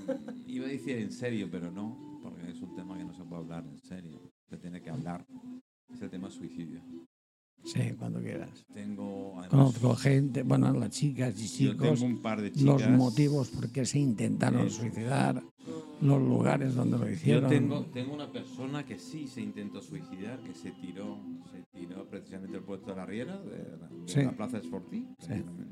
iba 0.47 0.65
a 0.65 0.69
decir 0.69 0.97
en 0.97 1.11
serio, 1.13 1.47
pero 1.49 1.71
no, 1.71 2.19
porque 2.21 2.49
es 2.51 2.61
un 2.61 2.75
tema 2.75 2.97
que 2.97 3.05
no 3.05 3.13
se 3.13 3.23
puede 3.23 3.43
hablar 3.43 3.63
en 3.65 3.79
serio. 3.79 4.29
Se 4.49 4.57
tiene 4.57 4.81
que 4.81 4.89
hablar. 4.89 5.25
Es 5.93 6.01
el 6.01 6.09
tema 6.09 6.29
suicidio. 6.29 6.81
Sí, 7.65 7.93
cuando 7.97 8.19
quieras. 8.21 8.63
Tengo, 8.73 9.31
además, 9.39 9.49
Conozco 9.49 9.95
gente, 9.95 10.43
bueno, 10.43 10.71
las 10.73 10.91
chicas 10.91 11.33
y 11.39 11.47
yo 11.65 11.71
chicos, 11.73 11.99
tengo 11.99 12.05
un 12.13 12.21
par 12.21 12.39
de 12.41 12.51
chicas. 12.51 12.63
los 12.81 12.89
motivos 12.91 13.49
por 13.49 13.71
qué 13.71 13.85
se 13.85 13.99
intentaron 13.99 14.67
Eh, 14.67 14.69
suicidar, 14.69 15.41
los 16.01 16.21
lugares 16.21 16.75
donde 16.75 16.97
lo 16.99 17.05
Yo 17.07 17.11
hicieron. 17.13 17.49
tengo, 17.49 17.85
tengo 17.87 18.13
una 18.13 18.31
persona 18.31 18.85
que 18.85 18.99
sí 18.99 19.27
se 19.27 19.41
intentó 19.41 19.81
suicidar, 19.81 20.39
que 20.41 20.53
se 20.53 20.71
tiró, 20.73 21.17
se 21.51 21.79
tiró 21.79 22.05
precisamente 22.07 22.57
el 22.57 22.63
puesto 22.63 22.91
de 22.91 22.95
la 22.97 23.05
Riera, 23.05 23.37
de, 23.41 23.57
la- 23.79 23.87
de 23.87 24.07
Sí. 24.07 24.21
la 24.21 24.31
Plaza. 24.35 24.61
Sí. 24.61 24.69
precisamente. 24.69 25.63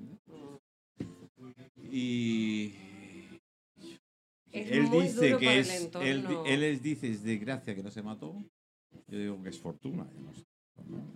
Y 1.92 2.74
Es 4.52 4.72
él 4.72 4.90
dice 4.90 5.38
que 5.38 5.60
es, 5.60 5.90
él, 6.02 6.60
les 6.60 6.82
dice 6.82 7.10
es 7.12 7.24
desgracia 7.24 7.76
que 7.76 7.84
no 7.84 7.92
se 7.92 8.02
mató. 8.02 8.36
Yo 9.08 9.20
digo 9.20 9.44
que 9.44 9.50
es 9.50 9.60
fortuna. 9.60 10.08
yo 10.14 10.22
no 10.22 10.34
sé. 10.34 10.44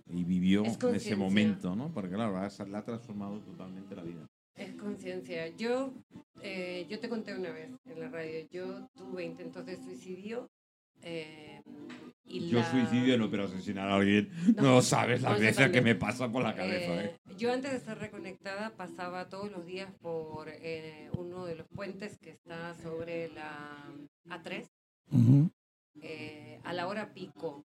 Y 0.09 0.23
vivió 0.23 0.63
Es 0.63 0.77
ese 0.93 1.15
momento, 1.15 1.75
¿no? 1.75 1.91
Porque 1.93 2.11
claro, 2.13 2.33
le 2.39 2.77
ha 2.77 2.83
transformado 2.85 3.39
totalmente 3.39 3.95
la 3.95 4.03
vida. 4.03 4.27
Es 4.55 4.73
conciencia. 4.75 5.47
Yo, 5.55 5.93
eh, 6.41 6.85
yo 6.89 6.99
te 6.99 7.09
conté 7.09 7.35
una 7.35 7.51
vez 7.51 7.69
en 7.85 7.99
la 7.99 8.09
radio, 8.09 8.47
yo 8.51 8.87
tuve 8.95 9.23
intentos 9.25 9.65
de 9.65 9.75
suicidio. 9.77 10.49
eh, 11.03 11.61
y 12.25 12.49
Yo 12.49 12.57
la- 12.59 12.71
suicidio 12.71 13.17
no, 13.19 13.29
pero 13.29 13.43
asesinar 13.45 13.87
a 13.87 13.95
alguien. 13.95 14.29
No, 14.55 14.63
No, 14.63 14.81
sabes 14.81 15.21
las 15.21 15.33
no, 15.33 15.39
veces 15.39 15.69
que 15.69 15.81
me 15.81 15.93
pasa 15.93 16.29
por 16.31 16.41
la 16.41 16.55
cabeza. 16.55 17.03
Eh, 17.03 17.05
¿eh? 17.05 17.35
Yo 17.37 17.53
antes 17.53 17.71
de 17.71 17.79
ser 17.79 17.99
reconectada 17.99 18.71
pasaba 18.75 19.29
todos 19.29 19.51
los 19.51 19.63
días 19.65 19.93
por 20.01 20.49
eh, 20.49 21.09
uno 21.15 21.45
de 21.45 21.55
los 21.55 21.67
puentes 21.67 22.17
que 22.17 22.31
está 22.31 22.73
sobre 22.73 23.29
la 23.29 23.93
A3 24.27 24.67
Ujú. 25.11 25.51
eh, 26.01 26.59
a 26.63 26.73
la 26.73 26.87
hora 26.87 27.13
pico, 27.13 27.63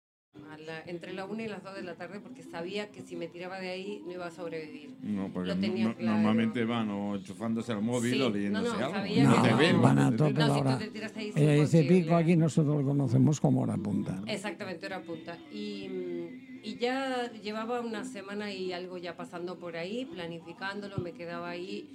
a 0.51 0.57
la- 0.57 0.81
entre 0.85 1.13
la 1.13 1.25
1 1.25 1.43
y 1.43 1.47
las 1.47 1.63
2 1.63 1.75
de 1.75 1.83
la 1.83 1.95
tarde, 1.95 2.19
porque 2.19 2.43
sabía 2.43 2.91
que 2.91 3.01
si 3.01 3.15
me 3.15 3.27
tiraba 3.27 3.59
de 3.59 3.69
ahí 3.69 4.01
no 4.05 4.11
iba 4.13 4.27
a 4.27 4.31
sobrevivir. 4.31 4.91
No, 5.01 5.29
porque 5.33 5.49
Lo 5.49 5.57
tenía 5.57 5.85
no- 5.87 5.95
claro. 5.95 6.17
normalmente 6.17 6.65
van 6.65 6.89
o 6.89 7.15
enchufándose 7.15 7.71
al 7.71 7.81
móvil 7.81 8.13
Sí, 8.13 8.21
o 8.21 8.29
no, 8.29 8.35
leyéndose 8.35 8.67
no, 8.69 8.73
algo. 8.85 8.91
sabía 8.91 9.23
No, 9.23 9.43
que 9.43 9.51
no. 9.51 9.57
ven, 9.57 9.81
van 9.81 9.99
a 9.99 10.15
tope. 10.15 10.33
No, 10.33 10.53
si 10.53 10.59
hora. 10.61 10.73
tú 10.77 10.83
te 10.85 10.91
tiras 10.91 11.15
ahí 11.17 11.31
Eh, 11.35 11.61
ese 11.61 11.83
pico 11.83 12.15
aquí 12.15 12.35
nosotros 12.35 12.77
lo 12.81 12.85
conocemos 12.87 13.39
como 13.39 13.61
hora 13.61 13.77
punta. 13.77 14.21
Exactamente, 14.27 14.85
hora 14.85 15.01
punta. 15.01 15.37
Y, 15.51 15.89
y 16.63 16.77
ya 16.79 17.31
llevaba 17.41 17.81
una 17.81 18.03
semana 18.03 18.51
y 18.53 18.71
algo 18.73 18.97
ya 18.97 19.15
pasando 19.15 19.57
por 19.57 19.77
ahí, 19.77 20.05
planificándolo, 20.05 20.97
me 20.97 21.13
quedaba 21.13 21.49
ahí, 21.49 21.89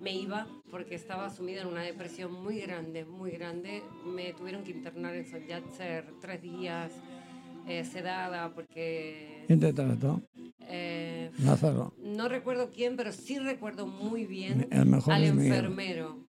me 0.00 0.12
iba 0.14 0.46
porque 0.70 0.94
estaba 0.94 1.30
sumida 1.30 1.62
en 1.62 1.68
una 1.68 1.82
depresión 1.82 2.32
muy 2.32 2.60
grande, 2.60 3.04
muy 3.04 3.30
grande. 3.30 3.82
Me 4.04 4.32
tuvieron 4.34 4.62
que 4.62 4.72
internar 4.72 5.14
en 5.14 5.24
Soyatzer 5.26 6.04
tres 6.20 6.42
días, 6.42 6.92
eh, 7.66 7.84
sedada, 7.84 8.52
porque... 8.54 9.44
¿Quién 9.46 9.60
te 9.60 9.72
trató? 9.72 10.22
eh, 10.68 11.30
Lázaro. 11.38 11.94
no 11.98 12.28
recuerdo 12.28 12.70
quién, 12.70 12.96
pero 12.96 13.12
sí 13.12 13.38
recuerdo 13.38 13.86
muy 13.86 14.26
bien 14.26 14.68
El 14.70 14.86
mejor 14.86 15.14
al 15.14 15.24
enfermero. 15.24 16.26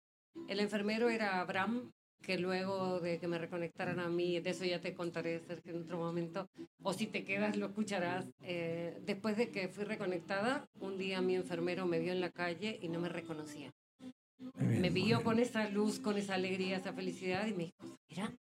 El 0.47 0.59
enfermero 0.59 1.09
era 1.09 1.39
Abraham, 1.39 1.91
que 2.21 2.37
luego 2.37 2.99
de 2.99 3.19
que 3.19 3.27
me 3.27 3.37
reconectaran 3.37 3.99
a 3.99 4.09
mí, 4.09 4.39
de 4.39 4.51
eso 4.51 4.63
ya 4.63 4.79
te 4.79 4.93
contaré, 4.93 5.41
en 5.65 5.81
otro 5.81 5.97
momento, 5.97 6.47
o 6.81 6.93
si 6.93 7.07
te 7.07 7.23
quedas 7.23 7.57
lo 7.57 7.67
escucharás. 7.67 8.29
Eh, 8.41 8.99
después 9.05 9.37
de 9.37 9.49
que 9.49 9.67
fui 9.67 9.83
reconectada, 9.83 10.65
un 10.79 10.97
día 10.97 11.21
mi 11.21 11.35
enfermero 11.35 11.85
me 11.85 11.99
vio 11.99 12.11
en 12.11 12.21
la 12.21 12.29
calle 12.29 12.79
y 12.81 12.89
no 12.89 12.99
me 12.99 13.09
reconocía. 13.09 13.71
Me 14.55 14.89
vio 14.89 15.23
con 15.23 15.39
esa 15.39 15.69
luz, 15.69 15.99
con 15.99 16.17
esa 16.17 16.35
alegría, 16.35 16.77
esa 16.77 16.93
felicidad 16.93 17.47
y 17.47 17.53
me 17.53 17.63
dijo, 17.65 17.99
mira, 18.09 18.33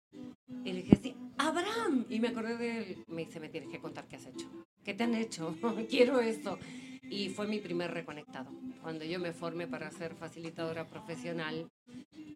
y 0.64 0.74
le 0.74 0.84
dije, 0.84 0.96
sí, 1.02 1.16
Abraham. 1.38 2.06
Y 2.10 2.20
me 2.20 2.30
acordé 2.30 2.58
de 2.58 2.78
él. 2.78 3.04
Me 3.08 3.26
dice, 3.26 3.40
me 3.40 3.50
tienes 3.50 3.70
que 3.70 3.80
contar 3.80 4.08
qué 4.08 4.18
has 4.18 4.26
hecho. 4.26 4.50
¿Qué 4.84 4.94
te 4.94 5.04
han 5.04 5.16
hecho? 5.16 5.56
Quiero 5.90 6.20
esto. 6.20 6.58
Y 7.04 7.30
fue 7.30 7.48
mi 7.48 7.60
primer 7.60 7.92
reconectado. 7.92 8.52
Cuando 8.82 9.06
yo 9.06 9.20
me 9.20 9.34
formé 9.34 9.68
para 9.68 9.92
ser 9.92 10.16
facilitadora 10.16 10.88
profesional, 10.88 11.70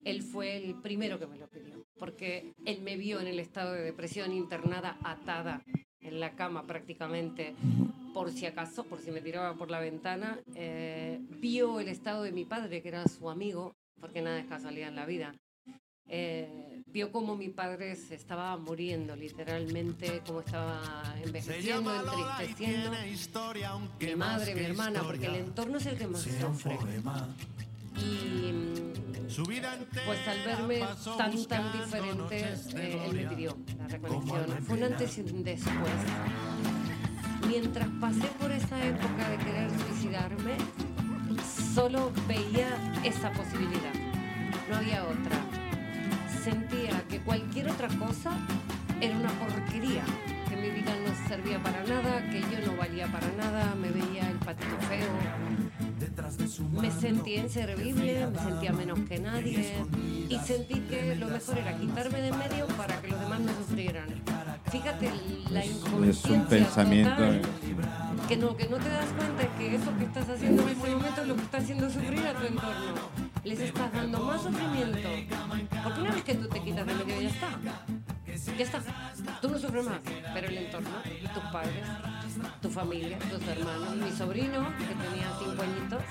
él 0.04 0.23
fue 0.23 0.58
el 0.58 0.82
primero 0.82 1.19
que 1.19 1.28
me 1.28 1.38
lo 1.38 1.47
pidió. 1.47 1.86
Porque 1.97 2.54
él 2.65 2.82
me 2.82 2.97
vio 2.97 3.19
en 3.19 3.28
el 3.28 3.39
estado 3.39 3.73
de 3.73 3.84
depresión 3.84 4.34
internada, 4.34 4.97
atada 5.04 5.63
en 6.04 6.20
la 6.20 6.36
cama 6.36 6.63
prácticamente, 6.68 7.56
por 8.13 8.32
si 8.32 8.46
acaso, 8.46 8.84
por 8.84 9.00
si 9.00 9.12
me 9.12 9.22
tiraba 9.22 9.56
por 9.56 9.72
la 9.72 9.80
ventana. 9.80 10.39
Eh, 10.56 11.20
vio 11.39 11.80
el 11.80 11.88
estado 11.88 12.24
de 12.24 12.32
mi 12.32 12.46
padre, 12.46 12.82
que 12.82 12.89
era 12.89 13.08
su 13.08 13.30
amigo, 13.30 13.76
porque 14.00 14.22
nada 14.22 14.39
es 14.39 14.46
casualidad 14.48 14.89
en 14.89 14.96
la 14.96 15.06
vida. 15.06 15.34
Eh, 16.06 16.84
vio 16.88 17.12
cómo 17.12 17.36
mi 17.36 17.50
padre 17.50 17.96
se 17.96 18.16
estaba 18.16 18.58
muriendo, 18.58 19.16
literalmente, 19.16 20.22
cómo 20.28 20.42
estaba 20.42 21.16
envejeciendo, 21.24 21.92
entristeciendo. 21.96 22.92
Mi 24.00 24.16
madre, 24.16 24.54
mi 24.54 24.62
hermana, 24.62 25.02
porque 25.04 25.26
el 25.28 25.36
entorno 25.36 25.78
es 25.78 25.86
el 25.86 25.98
que 25.98 26.08
más 26.08 26.22
sufre. 26.22 26.78
Y 27.97 28.34
pues 30.06 30.27
al 30.27 30.43
verme 30.45 30.79
tan, 31.17 31.45
tan 31.47 31.71
diferente, 31.71 32.56
eh, 32.75 33.06
él 33.06 33.15
me 33.15 33.27
pidió 33.27 33.58
la 33.77 33.88
reconexión. 33.88 34.63
Fue 34.63 34.77
un 34.77 34.84
antes 34.84 35.17
y 35.17 35.21
un 35.21 35.43
después. 35.43 35.93
Mientras 37.47 37.88
pasé 37.99 38.27
por 38.39 38.51
esa 38.51 38.86
época 38.86 39.29
de 39.29 39.38
querer 39.38 39.71
suicidarme, 39.71 40.56
solo 41.73 42.12
veía 42.27 42.77
esa 43.03 43.32
posibilidad. 43.32 43.93
No 44.69 44.75
había 44.77 45.03
otra. 45.03 45.38
Sentía 46.43 47.03
que 47.10 47.19
cualquier 47.21 47.69
otra 47.69 47.88
cosa 47.88 48.38
era 49.01 49.15
una 49.17 49.29
porquería, 49.39 50.03
que 50.47 50.56
mi 50.56 50.69
vida 50.69 50.93
no 51.06 51.27
servía 51.27 51.62
para 51.62 51.84
nada, 51.84 52.21
que 52.29 52.41
yo 52.41 52.71
no 52.71 52.77
valía 52.77 53.08
para 53.08 53.27
nada, 53.32 53.73
me 53.75 53.89
veía 53.89 54.29
el 54.29 54.38
patito 54.38 54.77
feo. 54.88 55.42
Me 56.82 56.91
sentía 56.91 57.39
inservible, 57.41 58.28
me 58.28 58.39
sentía 58.39 58.71
menos 58.73 58.99
que 59.08 59.19
nadie 59.19 59.73
y 60.30 60.38
sentí 60.39 60.80
que 60.82 61.15
lo 61.15 61.28
mejor 61.28 61.58
era 61.58 61.78
quitarme 61.78 62.21
de 62.21 62.28
en 62.28 62.38
medio 62.38 62.67
para 62.78 63.02
que 63.02 63.08
los 63.08 63.19
demás 63.19 63.39
no 63.39 63.52
sufrieran. 63.54 64.08
Fíjate 64.71 65.12
la 65.52 65.65
inconsciencia 65.65 66.10
Es 66.10 66.26
un 66.26 66.45
pensamiento. 66.47 67.12
total, 67.12 67.41
que 68.28 68.38
no, 68.38 68.56
que 68.58 68.67
no 68.67 68.78
te 68.78 68.89
das 68.89 69.06
cuenta 69.17 69.58
que 69.58 69.76
eso 69.76 69.97
que 69.97 70.06
estás 70.06 70.30
haciendo 70.30 70.63
en 70.63 70.69
ese 70.69 70.89
momento 70.95 71.21
es 71.21 71.28
lo 71.28 71.36
que 71.36 71.41
está 71.41 71.58
haciendo 71.58 71.89
sufrir 71.89 72.26
a 72.28 72.34
tu 72.34 72.45
entorno. 72.45 72.93
Les 73.43 73.60
estás 73.60 73.91
dando 73.93 74.19
más 74.19 74.41
sufrimiento. 74.41 75.10
Porque 75.84 76.02
una 76.02 76.12
vez 76.12 76.23
que 76.23 76.36
tú 76.36 76.47
te 76.47 76.62
quitas 76.62 76.88
de 76.88 76.93
medio 76.95 77.21
ya 77.21 77.30
está. 77.30 77.49
Ya 78.58 78.63
está. 78.63 78.82
Tú 79.41 79.49
no 79.49 79.60
sufres 79.60 79.86
más, 79.86 79.99
pero 80.34 80.47
el 80.47 80.58
entorno, 80.58 80.89
tus 81.34 81.43
padres, 81.52 81.84
tu 82.62 82.69
familia, 82.69 83.17
tus 83.19 83.47
hermanos, 83.47 83.95
mi 83.95 84.12
sobrino 84.12 84.67
que 84.77 84.86
tenía 84.86 85.32
cinco 85.39 85.62
añitos, 85.62 86.03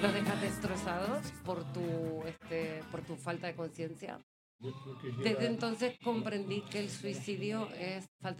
los 0.00 0.12
dejas 0.12 0.40
destrozados 0.40 1.32
por 1.44 1.64
tu, 1.72 2.22
este, 2.26 2.82
por 2.90 3.02
tu 3.02 3.16
falta 3.16 3.46
de 3.46 3.54
conciencia. 3.54 4.18
Desde 5.24 5.46
entonces 5.46 5.98
comprendí 6.04 6.62
que 6.62 6.78
el 6.78 6.88
suicidio 6.88 7.68
es 7.74 8.06
falta 8.20 8.30